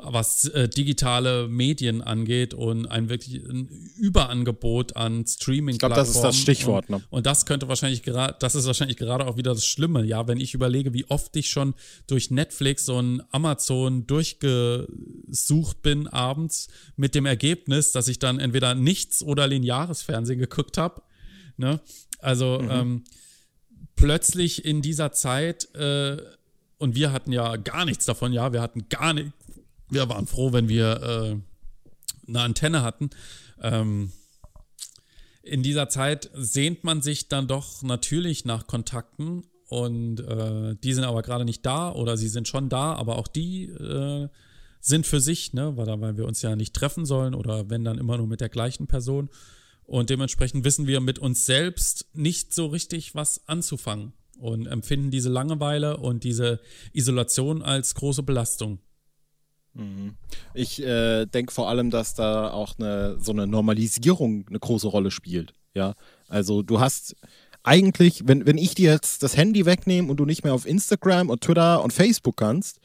was 0.00 0.44
äh, 0.46 0.68
digitale 0.68 1.48
Medien 1.48 2.02
angeht 2.02 2.54
und 2.54 2.86
ein 2.86 3.08
wirklich 3.08 3.44
ein 3.44 3.68
Überangebot 3.96 4.96
an 4.96 5.26
streaming 5.26 5.74
Ich 5.74 5.78
glaube, 5.80 5.96
das 5.96 6.10
ist 6.10 6.20
das 6.20 6.36
Stichwort. 6.36 6.88
Ne? 6.88 6.96
und, 6.96 7.04
und 7.10 7.26
das 7.26 7.46
könnte 7.46 7.68
wahrscheinlich 7.68 8.02
gerade, 8.02 8.36
das 8.38 8.54
ist 8.54 8.66
wahrscheinlich 8.66 8.96
gerade 8.96 9.26
auch 9.26 9.36
wieder 9.36 9.54
das 9.54 9.66
Schlimme, 9.66 10.04
ja, 10.04 10.28
wenn 10.28 10.38
ich 10.38 10.54
überlege, 10.54 10.94
wie 10.94 11.04
oft 11.10 11.34
ich 11.36 11.50
schon 11.50 11.74
durch 12.06 12.30
Netflix 12.30 12.88
und 12.88 13.22
Amazon 13.32 14.06
durchgesucht 14.06 15.82
bin 15.82 16.06
abends 16.06 16.68
mit 16.96 17.16
dem 17.16 17.26
Ergebnis, 17.26 17.90
dass 17.90 18.06
ich 18.06 18.20
dann 18.20 18.38
entweder 18.38 18.76
nichts 18.76 19.22
oder 19.22 19.48
lineares 19.48 20.02
Fernsehen 20.02 20.38
geguckt 20.38 20.78
habe. 20.78 21.02
Ne? 21.56 21.80
Also 22.20 22.60
ähm, 22.60 23.02
plötzlich 23.96 24.64
in 24.64 24.80
dieser 24.80 25.12
Zeit, 25.12 25.74
äh, 25.74 26.18
und 26.78 26.94
wir 26.94 27.12
hatten 27.12 27.32
ja 27.32 27.56
gar 27.56 27.84
nichts 27.84 28.04
davon, 28.06 28.32
ja, 28.32 28.52
wir 28.52 28.62
hatten 28.62 28.88
gar 28.88 29.12
nichts, 29.12 29.32
wir 29.90 30.08
waren 30.08 30.26
froh, 30.26 30.52
wenn 30.52 30.68
wir 30.68 31.02
äh, 31.02 32.28
eine 32.28 32.40
Antenne 32.40 32.82
hatten. 32.82 33.10
Ähm, 33.60 34.12
in 35.42 35.62
dieser 35.62 35.88
Zeit 35.88 36.30
sehnt 36.34 36.84
man 36.84 37.00
sich 37.00 37.28
dann 37.28 37.48
doch 37.48 37.82
natürlich 37.82 38.44
nach 38.44 38.66
Kontakten 38.66 39.44
und 39.68 40.20
äh, 40.20 40.76
die 40.76 40.92
sind 40.92 41.04
aber 41.04 41.22
gerade 41.22 41.44
nicht 41.44 41.64
da 41.64 41.92
oder 41.92 42.16
sie 42.16 42.28
sind 42.28 42.48
schon 42.48 42.68
da, 42.68 42.94
aber 42.94 43.16
auch 43.16 43.28
die 43.28 43.64
äh, 43.64 44.28
sind 44.80 45.06
für 45.06 45.20
sich, 45.20 45.52
ne, 45.52 45.76
weil, 45.76 46.00
weil 46.00 46.16
wir 46.16 46.26
uns 46.26 46.42
ja 46.42 46.54
nicht 46.56 46.74
treffen 46.74 47.06
sollen 47.06 47.34
oder 47.34 47.70
wenn 47.70 47.84
dann 47.84 47.98
immer 47.98 48.18
nur 48.18 48.26
mit 48.26 48.40
der 48.40 48.48
gleichen 48.48 48.86
Person. 48.86 49.28
Und 49.84 50.10
dementsprechend 50.10 50.64
wissen 50.64 50.86
wir 50.86 51.00
mit 51.00 51.18
uns 51.18 51.46
selbst 51.46 52.06
nicht 52.12 52.52
so 52.52 52.66
richtig 52.66 53.14
was 53.14 53.48
anzufangen 53.48 54.12
und 54.38 54.66
empfinden 54.66 55.10
diese 55.10 55.30
Langeweile 55.30 55.96
und 55.96 56.24
diese 56.24 56.60
Isolation 56.92 57.62
als 57.62 57.94
große 57.94 58.22
Belastung. 58.22 58.80
Ich 60.54 60.82
äh, 60.82 61.26
denke 61.26 61.52
vor 61.52 61.68
allem, 61.68 61.90
dass 61.90 62.14
da 62.14 62.50
auch 62.50 62.74
eine, 62.78 63.16
so 63.20 63.32
eine 63.32 63.46
Normalisierung 63.46 64.44
eine 64.48 64.58
große 64.58 64.88
Rolle 64.88 65.10
spielt. 65.10 65.52
Ja, 65.74 65.94
also 66.28 66.62
du 66.62 66.80
hast 66.80 67.14
eigentlich, 67.62 68.22
wenn, 68.26 68.46
wenn 68.46 68.58
ich 68.58 68.74
dir 68.74 68.90
jetzt 68.92 69.22
das 69.22 69.36
Handy 69.36 69.66
wegnehme 69.66 70.08
und 70.10 70.16
du 70.16 70.24
nicht 70.24 70.42
mehr 70.44 70.54
auf 70.54 70.66
Instagram 70.66 71.28
und 71.30 71.42
Twitter 71.42 71.82
und 71.84 71.92
Facebook 71.92 72.36
kannst, 72.36 72.78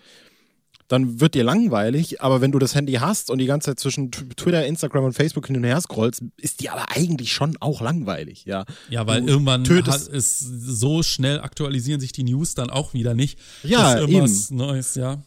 dann 0.90 1.20
wird 1.22 1.34
dir 1.34 1.44
langweilig. 1.44 2.22
Aber 2.22 2.42
wenn 2.42 2.52
du 2.52 2.60
das 2.60 2.76
Handy 2.76 2.94
hast 2.94 3.30
und 3.32 3.38
die 3.40 3.46
ganze 3.46 3.72
Zeit 3.72 3.80
zwischen 3.80 4.12
Twitter, 4.12 4.66
Instagram 4.66 5.06
und 5.06 5.14
Facebook 5.14 5.48
hin 5.48 5.56
und 5.56 5.64
her 5.64 5.80
scrollst, 5.80 6.22
ist 6.38 6.60
dir 6.60 6.74
aber 6.74 6.86
eigentlich 6.96 7.32
schon 7.32 7.56
auch 7.62 7.82
langweilig. 7.82 8.44
Ja, 8.46 8.66
Ja, 8.90 9.08
weil 9.08 9.22
Du 9.22 9.28
irgendwann 9.30 9.64
tötest- 9.64 10.10
hat 10.10 10.14
es 10.14 10.40
so 10.40 11.02
schnell 11.02 11.40
aktualisieren 11.40 12.02
sich 12.02 12.12
die 12.12 12.24
News 12.24 12.54
dann 12.54 12.70
auch 12.70 12.94
wieder 12.94 13.14
nicht. 13.16 13.40
Ja, 13.64 13.94
dass 13.94 14.02
irgendwas 14.02 14.52
Neues, 14.52 14.96
ja. 14.96 15.24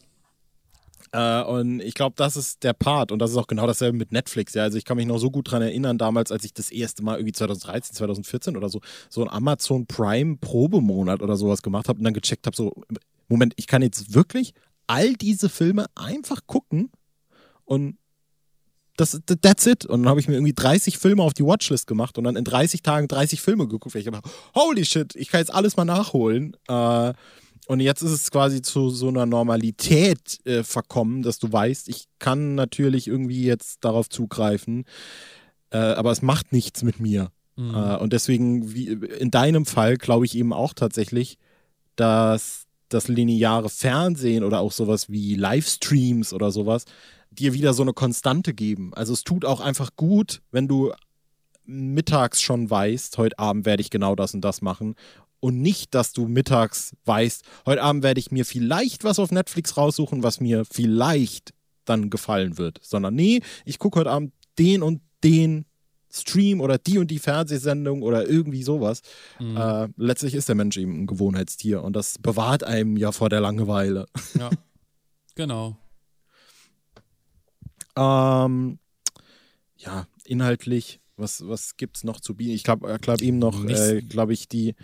Äh, 1.12 1.42
und 1.42 1.80
ich 1.80 1.94
glaube, 1.94 2.14
das 2.16 2.36
ist 2.36 2.62
der 2.62 2.72
Part. 2.72 3.12
Und 3.12 3.18
das 3.18 3.30
ist 3.30 3.36
auch 3.36 3.46
genau 3.46 3.66
dasselbe 3.66 3.96
mit 3.96 4.12
Netflix. 4.12 4.54
Ja, 4.54 4.64
also 4.64 4.78
ich 4.78 4.84
kann 4.84 4.96
mich 4.96 5.06
noch 5.06 5.18
so 5.18 5.30
gut 5.30 5.50
dran 5.50 5.62
erinnern, 5.62 5.98
damals, 5.98 6.32
als 6.32 6.44
ich 6.44 6.54
das 6.54 6.70
erste 6.70 7.02
Mal 7.02 7.16
irgendwie 7.16 7.32
2013, 7.32 7.94
2014 7.96 8.56
oder 8.56 8.68
so, 8.68 8.80
so 9.08 9.22
ein 9.22 9.28
Amazon 9.28 9.86
Prime 9.86 10.36
Probemonat 10.36 11.22
oder 11.22 11.36
sowas 11.36 11.62
gemacht 11.62 11.88
habe 11.88 11.98
und 11.98 12.04
dann 12.04 12.14
gecheckt 12.14 12.46
habe, 12.46 12.56
so, 12.56 12.72
Moment, 13.28 13.54
ich 13.56 13.66
kann 13.66 13.82
jetzt 13.82 14.14
wirklich 14.14 14.54
all 14.86 15.14
diese 15.14 15.48
Filme 15.48 15.86
einfach 15.94 16.40
gucken 16.46 16.90
und 17.64 17.96
das, 18.96 19.20
that's 19.42 19.66
it. 19.66 19.84
Und 19.84 20.02
dann 20.02 20.08
habe 20.08 20.20
ich 20.20 20.28
mir 20.28 20.34
irgendwie 20.34 20.54
30 20.54 20.98
Filme 20.98 21.22
auf 21.22 21.34
die 21.34 21.44
Watchlist 21.44 21.86
gemacht 21.86 22.16
und 22.16 22.24
dann 22.24 22.36
in 22.36 22.44
30 22.44 22.82
Tagen 22.82 23.08
30 23.08 23.40
Filme 23.40 23.68
geguckt. 23.68 23.94
weil 23.94 24.00
Ich 24.00 24.06
habe 24.06 24.22
holy 24.54 24.84
shit, 24.84 25.14
ich 25.16 25.28
kann 25.28 25.40
jetzt 25.40 25.52
alles 25.52 25.76
mal 25.76 25.84
nachholen. 25.84 26.56
Äh, 26.68 27.12
und 27.66 27.80
jetzt 27.80 28.02
ist 28.02 28.12
es 28.12 28.30
quasi 28.30 28.62
zu 28.62 28.90
so 28.90 29.08
einer 29.08 29.26
Normalität 29.26 30.38
äh, 30.44 30.62
verkommen, 30.62 31.22
dass 31.22 31.38
du 31.38 31.52
weißt, 31.52 31.88
ich 31.88 32.06
kann 32.18 32.54
natürlich 32.54 33.08
irgendwie 33.08 33.44
jetzt 33.44 33.84
darauf 33.84 34.08
zugreifen, 34.08 34.84
äh, 35.70 35.78
aber 35.78 36.12
es 36.12 36.22
macht 36.22 36.52
nichts 36.52 36.82
mit 36.82 37.00
mir. 37.00 37.30
Mhm. 37.56 37.74
Äh, 37.74 37.96
und 37.96 38.12
deswegen, 38.12 38.72
wie 38.72 38.86
in 38.86 39.30
deinem 39.30 39.66
Fall, 39.66 39.96
glaube 39.96 40.26
ich 40.26 40.36
eben 40.36 40.52
auch 40.52 40.74
tatsächlich, 40.74 41.38
dass 41.96 42.66
das 42.88 43.08
lineare 43.08 43.68
Fernsehen 43.68 44.44
oder 44.44 44.60
auch 44.60 44.72
sowas 44.72 45.10
wie 45.10 45.34
Livestreams 45.34 46.32
oder 46.32 46.52
sowas 46.52 46.84
dir 47.30 47.52
wieder 47.52 47.74
so 47.74 47.82
eine 47.82 47.92
Konstante 47.92 48.54
geben. 48.54 48.94
Also 48.94 49.12
es 49.12 49.24
tut 49.24 49.44
auch 49.44 49.60
einfach 49.60 49.90
gut, 49.96 50.40
wenn 50.52 50.68
du 50.68 50.92
mittags 51.64 52.40
schon 52.40 52.70
weißt, 52.70 53.18
heute 53.18 53.38
Abend 53.38 53.66
werde 53.66 53.80
ich 53.80 53.90
genau 53.90 54.14
das 54.14 54.34
und 54.34 54.40
das 54.42 54.62
machen. 54.62 54.94
Und 55.40 55.60
nicht, 55.60 55.94
dass 55.94 56.12
du 56.12 56.26
mittags 56.26 56.96
weißt, 57.04 57.44
heute 57.66 57.82
Abend 57.82 58.02
werde 58.02 58.20
ich 58.20 58.30
mir 58.30 58.44
vielleicht 58.44 59.04
was 59.04 59.18
auf 59.18 59.30
Netflix 59.30 59.76
raussuchen, 59.76 60.22
was 60.22 60.40
mir 60.40 60.64
vielleicht 60.64 61.52
dann 61.84 62.10
gefallen 62.10 62.58
wird. 62.58 62.78
Sondern 62.82 63.14
nee, 63.14 63.40
ich 63.64 63.78
gucke 63.78 64.00
heute 64.00 64.10
Abend 64.10 64.32
den 64.58 64.82
und 64.82 65.02
den 65.22 65.66
Stream 66.10 66.60
oder 66.60 66.78
die 66.78 66.98
und 66.98 67.10
die 67.10 67.18
Fernsehsendung 67.18 68.02
oder 68.02 68.28
irgendwie 68.28 68.62
sowas. 68.62 69.02
Mhm. 69.38 69.56
Äh, 69.56 69.88
letztlich 69.96 70.34
ist 70.34 70.48
der 70.48 70.54
Mensch 70.54 70.76
eben 70.76 71.02
ein 71.02 71.06
Gewohnheitstier 71.06 71.82
und 71.82 71.94
das 71.94 72.18
bewahrt 72.18 72.64
einem 72.64 72.96
ja 72.96 73.12
vor 73.12 73.28
der 73.28 73.40
Langeweile. 73.40 74.06
ja. 74.38 74.50
Genau. 75.34 75.76
Ähm, 77.98 78.78
ja, 79.78 80.06
inhaltlich, 80.26 81.00
was, 81.16 81.48
was 81.48 81.78
gibt 81.78 81.96
es 81.96 82.04
noch 82.04 82.20
zu 82.20 82.34
bieten? 82.34 82.52
Ich 82.52 82.62
glaube 82.62 82.98
glaub 83.00 83.22
eben 83.22 83.38
noch, 83.38 83.64
äh, 83.64 84.02
glaube 84.02 84.34
ich, 84.34 84.48
die, 84.48 84.74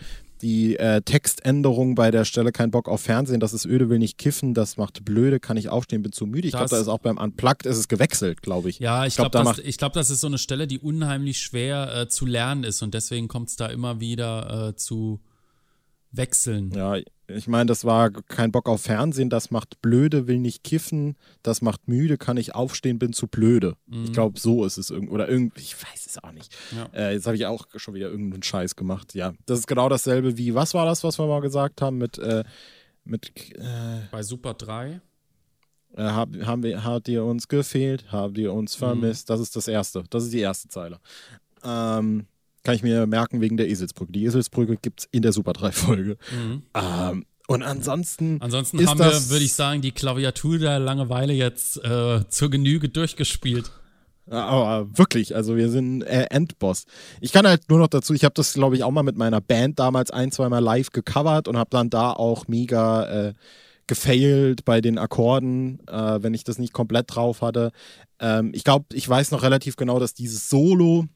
die 0.42 0.76
äh, 0.76 1.00
Textänderung 1.02 1.94
bei 1.94 2.10
der 2.10 2.24
Stelle 2.24 2.50
kein 2.52 2.70
Bock 2.70 2.88
auf 2.88 3.00
Fernsehen, 3.00 3.38
das 3.40 3.52
ist 3.54 3.64
öde, 3.64 3.88
will 3.88 3.98
nicht 4.00 4.18
kiffen, 4.18 4.54
das 4.54 4.76
macht 4.76 5.04
blöde, 5.04 5.38
kann 5.40 5.56
ich 5.56 5.68
aufstehen, 5.68 6.02
bin 6.02 6.12
zu 6.12 6.26
müde. 6.26 6.48
Ich 6.48 6.52
glaube, 6.52 6.64
Das- 6.64 6.70
da 6.72 6.80
ist 6.80 6.88
auch 6.88 6.98
beim 6.98 7.16
Unplugged 7.16 7.64
ist 7.64 7.76
es 7.78 7.86
gewechselt, 7.88 8.42
glaube 8.42 8.68
ich. 8.68 8.78
Ja, 8.80 9.06
ich 9.06 9.14
glaub, 9.16 9.30
glaube, 9.30 9.44
da 9.44 9.54
das, 9.54 9.64
ich 9.64 9.78
glaub, 9.78 9.92
das 9.92 10.10
ist 10.10 10.20
so 10.20 10.26
eine 10.26 10.38
Stelle, 10.38 10.66
die 10.66 10.78
unheimlich 10.80 11.38
schwer 11.38 11.94
äh, 11.94 12.08
zu 12.08 12.26
lernen 12.26 12.64
ist 12.64 12.82
und 12.82 12.92
deswegen 12.94 13.28
kommt 13.28 13.48
es 13.50 13.56
da 13.56 13.66
immer 13.66 14.00
wieder 14.00 14.68
äh, 14.70 14.76
zu 14.76 15.20
Wechseln. 16.10 16.72
Ja, 16.72 16.96
ich 17.34 17.48
meine, 17.48 17.66
das 17.66 17.84
war 17.84 18.10
kein 18.10 18.52
Bock 18.52 18.68
auf 18.68 18.82
Fernsehen, 18.82 19.30
das 19.30 19.50
macht 19.50 19.80
blöde, 19.82 20.26
will 20.26 20.38
nicht 20.38 20.64
kiffen, 20.64 21.16
das 21.42 21.62
macht 21.62 21.88
müde, 21.88 22.18
kann 22.18 22.36
ich 22.36 22.54
aufstehen, 22.54 22.98
bin 22.98 23.12
zu 23.12 23.26
blöde. 23.26 23.76
Ich 24.04 24.12
glaube, 24.12 24.38
so 24.38 24.64
ist 24.64 24.78
es 24.78 24.90
irgendwie. 24.90 25.12
Oder 25.12 25.28
irgendwie, 25.28 25.60
ich 25.60 25.76
weiß 25.82 26.06
es 26.06 26.22
auch 26.22 26.32
nicht. 26.32 26.56
Ja. 26.74 26.88
Äh, 26.92 27.14
jetzt 27.14 27.26
habe 27.26 27.36
ich 27.36 27.46
auch 27.46 27.66
schon 27.76 27.94
wieder 27.94 28.08
irgendeinen 28.10 28.42
Scheiß 28.42 28.76
gemacht. 28.76 29.14
Ja, 29.14 29.32
das 29.46 29.60
ist 29.60 29.66
genau 29.66 29.88
dasselbe 29.88 30.36
wie, 30.38 30.54
was 30.54 30.74
war 30.74 30.86
das, 30.86 31.04
was 31.04 31.18
wir 31.18 31.26
mal 31.26 31.40
gesagt 31.40 31.82
haben 31.82 31.98
mit, 31.98 32.18
äh, 32.18 32.44
mit 33.04 33.32
äh, 33.56 34.00
Bei 34.10 34.22
Super 34.22 34.54
3. 34.54 35.00
äh, 35.96 36.02
hab, 36.02 36.30
haben 36.44 36.62
wir, 36.62 36.84
hat 36.84 37.08
ihr 37.08 37.24
uns 37.24 37.48
gefehlt, 37.48 38.06
habt 38.12 38.38
ihr 38.38 38.52
uns 38.52 38.74
vermisst. 38.74 39.28
Das 39.30 39.40
ist 39.40 39.56
das 39.56 39.68
Erste. 39.68 40.04
Das 40.10 40.24
ist 40.24 40.32
die 40.32 40.40
erste 40.40 40.68
Zeile. 40.68 40.98
Ähm, 41.64 42.26
kann 42.62 42.74
ich 42.74 42.82
mir 42.82 43.06
merken 43.06 43.40
wegen 43.40 43.56
der 43.56 43.68
Eselsbrücke. 43.68 44.12
Die 44.12 44.24
Eselsbrücke 44.24 44.76
gibt 44.76 45.00
es 45.00 45.08
in 45.10 45.22
der 45.22 45.32
Super 45.32 45.52
3-Folge. 45.52 46.16
Mhm. 46.30 46.62
Ähm, 46.74 47.26
und 47.48 47.62
ansonsten. 47.62 48.40
Ansonsten 48.40 48.78
ist 48.78 48.88
haben 48.88 49.00
wir, 49.00 49.30
würde 49.30 49.44
ich 49.44 49.52
sagen, 49.52 49.82
die 49.82 49.92
Klaviatur 49.92 50.58
der 50.58 50.78
Langeweile 50.78 51.32
jetzt 51.32 51.84
äh, 51.84 52.26
zur 52.28 52.50
Genüge 52.50 52.88
durchgespielt. 52.88 53.70
Aber 54.30 54.86
wirklich, 54.96 55.34
also 55.34 55.56
wir 55.56 55.68
sind 55.68 56.02
äh, 56.02 56.26
Endboss. 56.30 56.84
Ich 57.20 57.32
kann 57.32 57.46
halt 57.46 57.68
nur 57.68 57.80
noch 57.80 57.88
dazu, 57.88 58.14
ich 58.14 58.24
habe 58.24 58.34
das, 58.34 58.54
glaube 58.54 58.76
ich, 58.76 58.84
auch 58.84 58.92
mal 58.92 59.02
mit 59.02 59.16
meiner 59.16 59.40
Band 59.40 59.80
damals 59.80 60.12
ein, 60.12 60.30
zweimal 60.30 60.62
live 60.62 60.90
gecovert 60.90 61.48
und 61.48 61.56
habe 61.56 61.70
dann 61.70 61.90
da 61.90 62.12
auch 62.12 62.46
mega 62.46 63.28
äh, 63.28 63.34
gefailt 63.88 64.64
bei 64.64 64.80
den 64.80 64.96
Akkorden, 64.96 65.80
äh, 65.88 66.22
wenn 66.22 66.34
ich 66.34 66.44
das 66.44 66.58
nicht 66.58 66.72
komplett 66.72 67.14
drauf 67.14 67.42
hatte. 67.42 67.72
Ähm, 68.20 68.52
ich 68.54 68.62
glaube, 68.62 68.86
ich 68.94 69.08
weiß 69.08 69.32
noch 69.32 69.42
relativ 69.42 69.74
genau, 69.74 69.98
dass 69.98 70.14
dieses 70.14 70.48
Solo 70.48 71.06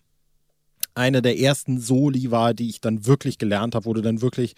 eine 0.96 1.22
der 1.22 1.38
ersten 1.38 1.78
Soli 1.80 2.30
war, 2.30 2.54
die 2.54 2.68
ich 2.68 2.80
dann 2.80 3.06
wirklich 3.06 3.38
gelernt 3.38 3.74
habe, 3.74 3.87
wo 3.87 3.94
du 3.94 4.02
dann 4.02 4.20
wirklich 4.22 4.54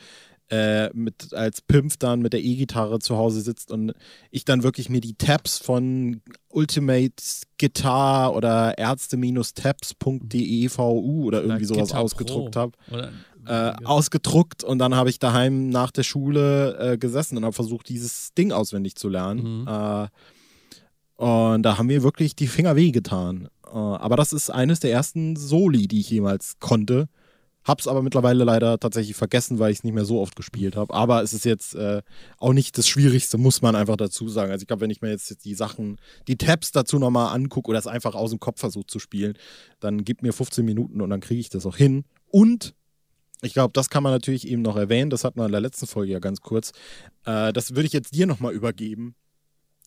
äh, 0.50 0.88
mit 0.94 1.34
als 1.34 1.60
Pimp 1.60 1.98
dann 1.98 2.20
mit 2.22 2.32
der 2.32 2.42
E-Gitarre 2.42 3.00
zu 3.00 3.18
Hause 3.18 3.42
sitzt 3.42 3.70
und 3.70 3.92
ich 4.30 4.46
dann 4.46 4.62
wirklich 4.62 4.88
mir 4.88 5.02
die 5.02 5.14
Tabs 5.14 5.58
von 5.58 6.22
Ultimate 6.48 7.22
Guitar 7.60 8.34
oder 8.34 8.78
ärzte-tabs.de 8.78 10.70
VU 10.70 11.26
oder 11.26 11.42
irgendwie 11.42 11.66
sowas 11.66 11.88
Guitar 11.88 12.00
ausgedruckt 12.00 12.56
habe 12.56 12.72
Oder- 12.90 13.12
äh, 13.46 13.72
ausgedruckt 13.84 14.64
und 14.64 14.78
dann 14.78 14.94
habe 14.94 15.10
ich 15.10 15.18
daheim 15.18 15.68
nach 15.68 15.90
der 15.90 16.02
Schule 16.02 16.78
äh, 16.78 16.98
gesessen 16.98 17.36
und 17.36 17.44
habe 17.44 17.54
versucht, 17.54 17.88
dieses 17.88 18.32
Ding 18.34 18.52
auswendig 18.52 18.94
zu 18.96 19.08
lernen. 19.08 19.62
Mhm. 19.62 19.68
Äh, 19.68 20.08
und 21.16 21.62
da 21.62 21.78
haben 21.78 21.86
mir 21.86 22.02
wirklich 22.02 22.36
die 22.36 22.46
Finger 22.46 22.76
wehgetan. 22.76 23.48
Äh, 23.72 23.76
aber 23.76 24.16
das 24.16 24.32
ist 24.32 24.50
eines 24.50 24.80
der 24.80 24.92
ersten 24.92 25.36
Soli, 25.36 25.88
die 25.88 26.00
ich 26.00 26.10
jemals 26.10 26.56
konnte. 26.60 27.08
Hab's 27.64 27.86
aber 27.86 28.02
mittlerweile 28.02 28.44
leider 28.44 28.78
tatsächlich 28.78 29.14
vergessen, 29.14 29.58
weil 29.58 29.72
ich 29.72 29.78
es 29.78 29.84
nicht 29.84 29.92
mehr 29.92 30.06
so 30.06 30.20
oft 30.20 30.36
gespielt 30.36 30.74
habe. 30.74 30.94
Aber 30.94 31.22
es 31.22 31.34
ist 31.34 31.44
jetzt 31.44 31.74
äh, 31.74 32.02
auch 32.38 32.54
nicht 32.54 32.78
das 32.78 32.88
Schwierigste, 32.88 33.36
muss 33.36 33.60
man 33.60 33.76
einfach 33.76 33.96
dazu 33.96 34.28
sagen. 34.28 34.50
Also 34.50 34.62
ich 34.62 34.68
glaube, 34.68 34.80
wenn 34.80 34.90
ich 34.90 35.02
mir 35.02 35.10
jetzt 35.10 35.44
die 35.44 35.54
Sachen, 35.54 35.98
die 36.28 36.36
Tabs 36.36 36.72
dazu 36.72 36.98
nochmal 36.98 37.34
angucke 37.34 37.68
oder 37.68 37.78
es 37.78 37.86
einfach 37.86 38.14
aus 38.14 38.30
dem 38.30 38.40
Kopf 38.40 38.60
versuche 38.60 38.86
zu 38.86 38.98
spielen, 38.98 39.34
dann 39.80 40.04
gib 40.04 40.22
mir 40.22 40.32
15 40.32 40.64
Minuten 40.64 41.02
und 41.02 41.10
dann 41.10 41.20
kriege 41.20 41.40
ich 41.40 41.50
das 41.50 41.66
auch 41.66 41.76
hin. 41.76 42.04
Und 42.30 42.74
ich 43.42 43.52
glaube, 43.52 43.72
das 43.74 43.90
kann 43.90 44.02
man 44.02 44.12
natürlich 44.12 44.48
eben 44.48 44.62
noch 44.62 44.76
erwähnen. 44.76 45.10
Das 45.10 45.24
hatten 45.24 45.38
wir 45.38 45.46
in 45.46 45.52
der 45.52 45.60
letzten 45.60 45.86
Folge 45.86 46.12
ja 46.12 46.20
ganz 46.20 46.40
kurz. 46.40 46.72
Äh, 47.26 47.52
das 47.52 47.74
würde 47.74 47.86
ich 47.86 47.92
jetzt 47.92 48.14
dir 48.14 48.26
nochmal 48.26 48.54
übergeben. 48.54 49.14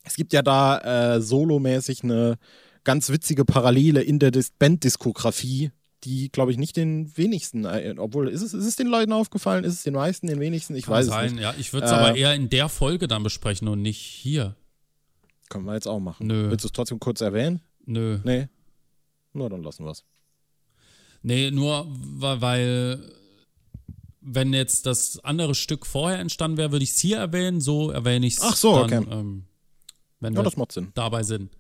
Es 0.04 0.16
gibt 0.16 0.34
ja 0.34 0.44
da 0.44 1.16
äh, 1.16 1.22
solomäßig 1.22 2.04
eine 2.04 2.38
ganz 2.84 3.10
witzige 3.10 3.46
Parallele 3.46 4.02
in 4.02 4.20
der 4.20 4.32
Dis 4.32 4.52
Banddiskografie, 4.52 5.72
die, 6.04 6.30
glaube 6.32 6.52
ich, 6.52 6.58
nicht 6.58 6.76
den 6.78 7.16
wenigsten, 7.16 7.66
äh, 7.66 7.94
obwohl, 7.98 8.28
ist 8.30 8.42
es, 8.42 8.54
ist 8.56 8.66
es 8.66 8.76
den 8.76 8.88
Leuten 8.88 9.14
aufgefallen? 9.14 9.64
Ist 9.64 9.74
es 9.76 9.84
den 9.84 9.94
meisten, 9.94 10.28
den 10.28 10.40
wenigsten? 10.40 10.76
Ich 10.76 10.86
Kann 10.86 10.96
weiß 10.96 11.06
sein, 11.08 11.26
es 11.28 11.32
nicht. 11.34 11.42
ja. 11.44 11.54
Ich 11.60 11.74
würde 11.74 11.86
es 11.86 11.92
Äh, 11.92 11.96
aber 11.96 12.16
eher 12.16 12.34
in 12.34 12.50
der 12.50 12.70
Folge 12.70 13.08
dann 13.08 13.22
besprechen 13.24 13.68
und 13.68 13.82
nicht 13.82 14.00
hier. 14.00 14.56
Können 15.50 15.66
wir 15.66 15.74
jetzt 15.76 15.88
auch 15.88 16.00
machen. 16.00 16.28
Nö. 16.28 16.50
Willst 16.50 16.64
du 16.64 16.68
es 16.70 16.72
trotzdem 16.72 17.00
kurz 17.00 17.22
erwähnen? 17.22 17.62
Nö. 17.86 18.20
Nee. 18.24 18.48
Na, 19.34 19.48
dann 19.50 19.62
lassen 19.64 19.84
wir 19.86 19.92
es. 19.92 20.04
Nee, 21.22 21.52
nur 21.52 21.86
weil, 21.88 23.00
wenn 24.22 24.54
jetzt 24.54 24.88
das 24.88 25.20
andere 25.24 25.54
Stück 25.54 25.86
vorher 25.86 26.18
entstanden 26.20 26.58
wäre, 26.58 26.72
würde 26.72 26.84
ich 26.84 26.92
es 26.92 26.98
hier 27.00 27.18
erwähnen. 27.18 27.62
So 27.62 27.92
erwähne 27.92 28.26
ich 28.26 28.36
es 28.38 28.42
Ach 28.42 28.56
so, 28.56 28.88
dann, 28.88 29.04
okay. 29.04 29.14
ähm, 29.20 29.44
wenn 30.20 30.34
Ja, 30.34 30.40
wir 30.40 30.44
das 30.44 30.58
macht 30.58 30.72
Sinn. 30.72 30.90
dabei 30.96 31.22
sind. 31.24 31.52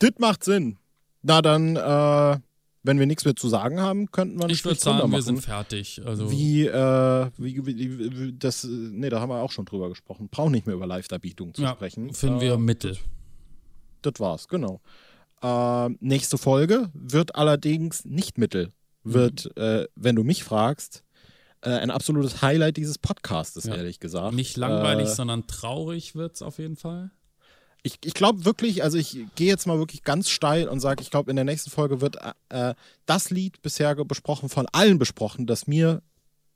Das 0.00 0.10
macht 0.18 0.42
Sinn. 0.44 0.76
Na 1.22 1.40
dann, 1.42 1.76
äh, 1.76 2.38
wenn 2.82 2.98
wir 2.98 3.06
nichts 3.06 3.24
mehr 3.26 3.36
zu 3.36 3.48
sagen 3.48 3.80
haben, 3.80 4.10
könnten 4.10 4.38
wir 4.38 4.44
einen 4.44 4.52
Ich 4.54 4.64
würde 4.64 4.80
sagen, 4.80 5.12
wir 5.12 5.22
sind 5.22 5.42
fertig. 5.42 6.00
Also, 6.04 6.30
Wie, 6.30 6.66
äh, 6.66 7.30
wie, 7.36 7.64
wie, 7.66 8.18
wie, 8.18 8.32
das, 8.32 8.64
nee, 8.64 9.10
da 9.10 9.20
haben 9.20 9.28
wir 9.28 9.40
auch 9.42 9.52
schon 9.52 9.66
drüber 9.66 9.88
gesprochen. 9.90 10.28
Brauchen 10.30 10.52
nicht 10.52 10.66
mehr 10.66 10.74
über 10.76 10.86
Live-Darbietung 10.86 11.52
zu 11.54 11.62
ja, 11.62 11.72
sprechen. 11.72 12.12
finden 12.14 12.38
äh, 12.38 12.42
wir 12.42 12.56
Mittel. 12.58 12.96
Das 14.02 14.14
war's, 14.18 14.48
genau. 14.48 14.80
Äh, 15.42 15.90
nächste 16.00 16.38
Folge 16.38 16.90
wird 16.94 17.34
allerdings 17.36 18.04
nicht 18.06 18.38
Mittel. 18.38 18.72
Wird, 19.04 19.50
Mhm. 19.56 19.62
äh, 19.62 19.86
wenn 19.94 20.16
du 20.16 20.24
mich 20.24 20.44
fragst, 20.44 21.04
äh, 21.62 21.70
ein 21.70 21.90
absolutes 21.90 22.40
Highlight 22.40 22.78
dieses 22.78 22.98
Podcastes, 22.98 23.64
Ja. 23.64 23.74
ehrlich 23.74 24.00
gesagt. 24.00 24.34
Nicht 24.34 24.56
langweilig, 24.56 25.08
Äh, 25.08 25.14
sondern 25.14 25.46
traurig 25.46 26.14
wird 26.14 26.34
es 26.36 26.42
auf 26.42 26.58
jeden 26.58 26.76
Fall. 26.76 27.10
Ich 27.82 27.98
ich 28.04 28.14
glaube 28.14 28.44
wirklich, 28.44 28.82
also 28.82 28.98
ich 28.98 29.18
gehe 29.36 29.48
jetzt 29.48 29.66
mal 29.66 29.78
wirklich 29.78 30.02
ganz 30.04 30.28
steil 30.30 30.68
und 30.68 30.80
sage, 30.80 31.02
ich 31.02 31.10
glaube, 31.10 31.30
in 31.30 31.36
der 31.36 31.44
nächsten 31.44 31.70
Folge 31.70 32.00
wird 32.00 32.16
äh, 32.48 32.74
das 33.06 33.30
Lied 33.30 33.62
bisher 33.62 33.94
besprochen, 34.04 34.48
von 34.48 34.66
allen 34.72 34.98
besprochen, 34.98 35.46
das 35.46 35.66
mir 35.66 36.02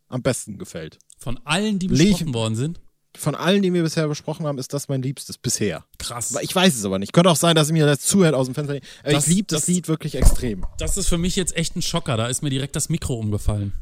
am 0.08 0.22
besten 0.22 0.58
gefällt. 0.58 0.98
Von 1.18 1.40
allen, 1.44 1.78
die 1.78 1.88
Leg- 1.88 2.10
besprochen 2.10 2.34
worden 2.34 2.56
sind. 2.56 2.80
Von 3.16 3.36
allen, 3.36 3.62
die 3.62 3.72
wir 3.72 3.84
bisher 3.84 4.08
besprochen 4.08 4.44
haben, 4.44 4.58
ist 4.58 4.72
das 4.74 4.88
mein 4.88 5.00
Liebstes 5.00 5.38
bisher. 5.38 5.84
Krass. 5.98 6.36
Ich 6.42 6.52
weiß 6.54 6.74
es 6.74 6.84
aber 6.84 6.98
nicht. 6.98 7.12
Könnte 7.12 7.30
auch 7.30 7.36
sein, 7.36 7.54
dass 7.54 7.70
mir 7.70 7.86
das 7.86 8.00
zuhört 8.00 8.34
aus 8.34 8.46
dem 8.46 8.56
Fenster. 8.56 8.80
Das- 9.04 9.28
ich 9.28 9.34
liebe 9.34 9.46
das, 9.46 9.60
das- 9.62 9.68
Lied 9.68 9.86
wirklich 9.88 10.16
extrem. 10.16 10.66
Das 10.78 10.96
ist 10.96 11.08
für 11.08 11.16
mich 11.18 11.36
jetzt 11.36 11.56
echt 11.56 11.76
ein 11.76 11.82
Schocker. 11.82 12.16
Da 12.16 12.26
ist 12.26 12.42
mir 12.42 12.50
direkt 12.50 12.74
das 12.74 12.88
Mikro 12.88 13.14
umgefallen. 13.14 13.72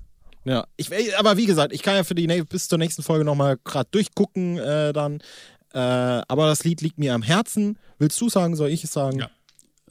Ja, 0.44 0.66
ich, 0.76 0.90
aber 1.18 1.36
wie 1.38 1.46
gesagt, 1.46 1.72
ich 1.72 1.82
kann 1.82 1.94
ja 1.94 2.04
für 2.04 2.14
die 2.14 2.26
bis 2.42 2.68
zur 2.68 2.76
nächsten 2.76 3.02
Folge 3.02 3.24
nochmal 3.24 3.58
gerade 3.64 3.88
durchgucken 3.92 4.58
äh, 4.58 4.92
dann. 4.92 5.22
Äh, 5.74 5.78
aber 5.78 6.46
das 6.46 6.64
Lied 6.64 6.80
liegt 6.80 6.98
mir 6.98 7.14
am 7.14 7.22
Herzen. 7.22 7.78
Willst 7.98 8.20
du 8.20 8.28
sagen, 8.28 8.56
soll 8.56 8.70
ich 8.70 8.84
es 8.84 8.92
sagen? 8.92 9.20
Ja. 9.20 9.30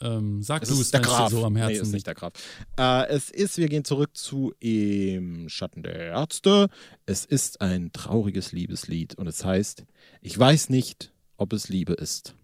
Ähm, 0.01 0.41
sag 0.41 0.63
Es 0.63 0.69
du, 0.69 0.75
ist 0.75 0.81
es 0.81 0.91
der 0.91 1.01
Graf. 1.01 1.29
so 1.31 1.45
am 1.45 1.53
nee, 1.53 1.59
Herzen 1.59 1.81
ist 1.83 1.91
nicht 1.91 2.07
der 2.07 2.15
Graf. 2.15 2.33
Äh, 2.77 3.07
es 3.09 3.29
ist, 3.29 3.57
wir 3.57 3.67
gehen 3.69 3.85
zurück 3.85 4.11
zu 4.15 4.53
Im 4.59 5.47
Schatten 5.47 5.83
der 5.83 5.95
Ärzte. 5.95 6.69
Es 7.05 7.25
ist 7.25 7.61
ein 7.61 7.91
trauriges 7.91 8.51
Liebeslied 8.51 9.15
und 9.15 9.27
es 9.27 9.45
heißt, 9.45 9.85
ich 10.21 10.37
weiß 10.37 10.69
nicht, 10.69 11.11
ob 11.37 11.53
es 11.53 11.69
Liebe 11.69 11.93
ist. 11.93 12.35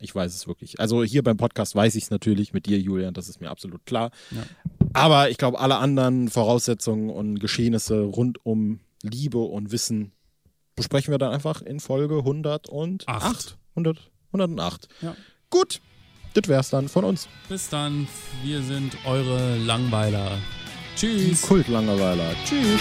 Ich 0.00 0.12
weiß 0.12 0.34
es 0.34 0.48
wirklich. 0.48 0.80
Also 0.80 1.04
hier 1.04 1.22
beim 1.22 1.36
Podcast 1.36 1.76
weiß 1.76 1.94
ich 1.94 2.04
es 2.04 2.10
natürlich 2.10 2.52
mit 2.52 2.66
dir, 2.66 2.78
Julian, 2.80 3.14
das 3.14 3.28
ist 3.28 3.40
mir 3.40 3.50
absolut 3.50 3.86
klar. 3.86 4.10
Ja. 4.32 4.42
Aber 4.92 5.30
ich 5.30 5.38
glaube, 5.38 5.60
alle 5.60 5.76
anderen 5.76 6.28
Voraussetzungen 6.28 7.08
und 7.10 7.38
Geschehnisse 7.38 8.00
rund 8.00 8.44
um 8.44 8.80
Liebe 9.02 9.38
und 9.38 9.70
Wissen 9.70 10.10
besprechen 10.76 11.12
wir 11.12 11.18
dann 11.18 11.32
einfach 11.32 11.62
in 11.62 11.80
Folge 11.80 12.18
108. 12.18 13.08
Acht. 13.08 13.56
100, 13.74 14.10
108. 14.32 14.88
Ja. 15.00 15.16
Gut, 15.50 15.80
das 16.34 16.48
wär's 16.48 16.70
dann 16.70 16.88
von 16.88 17.04
uns. 17.04 17.28
Bis 17.48 17.68
dann. 17.68 18.08
Wir 18.42 18.62
sind 18.62 18.96
eure 19.04 19.56
Langweiler. 19.58 20.38
Die 21.00 21.06
Tschüss. 21.06 21.42
Kultlangerweiler. 21.42 22.34
Tschüss. 22.44 22.80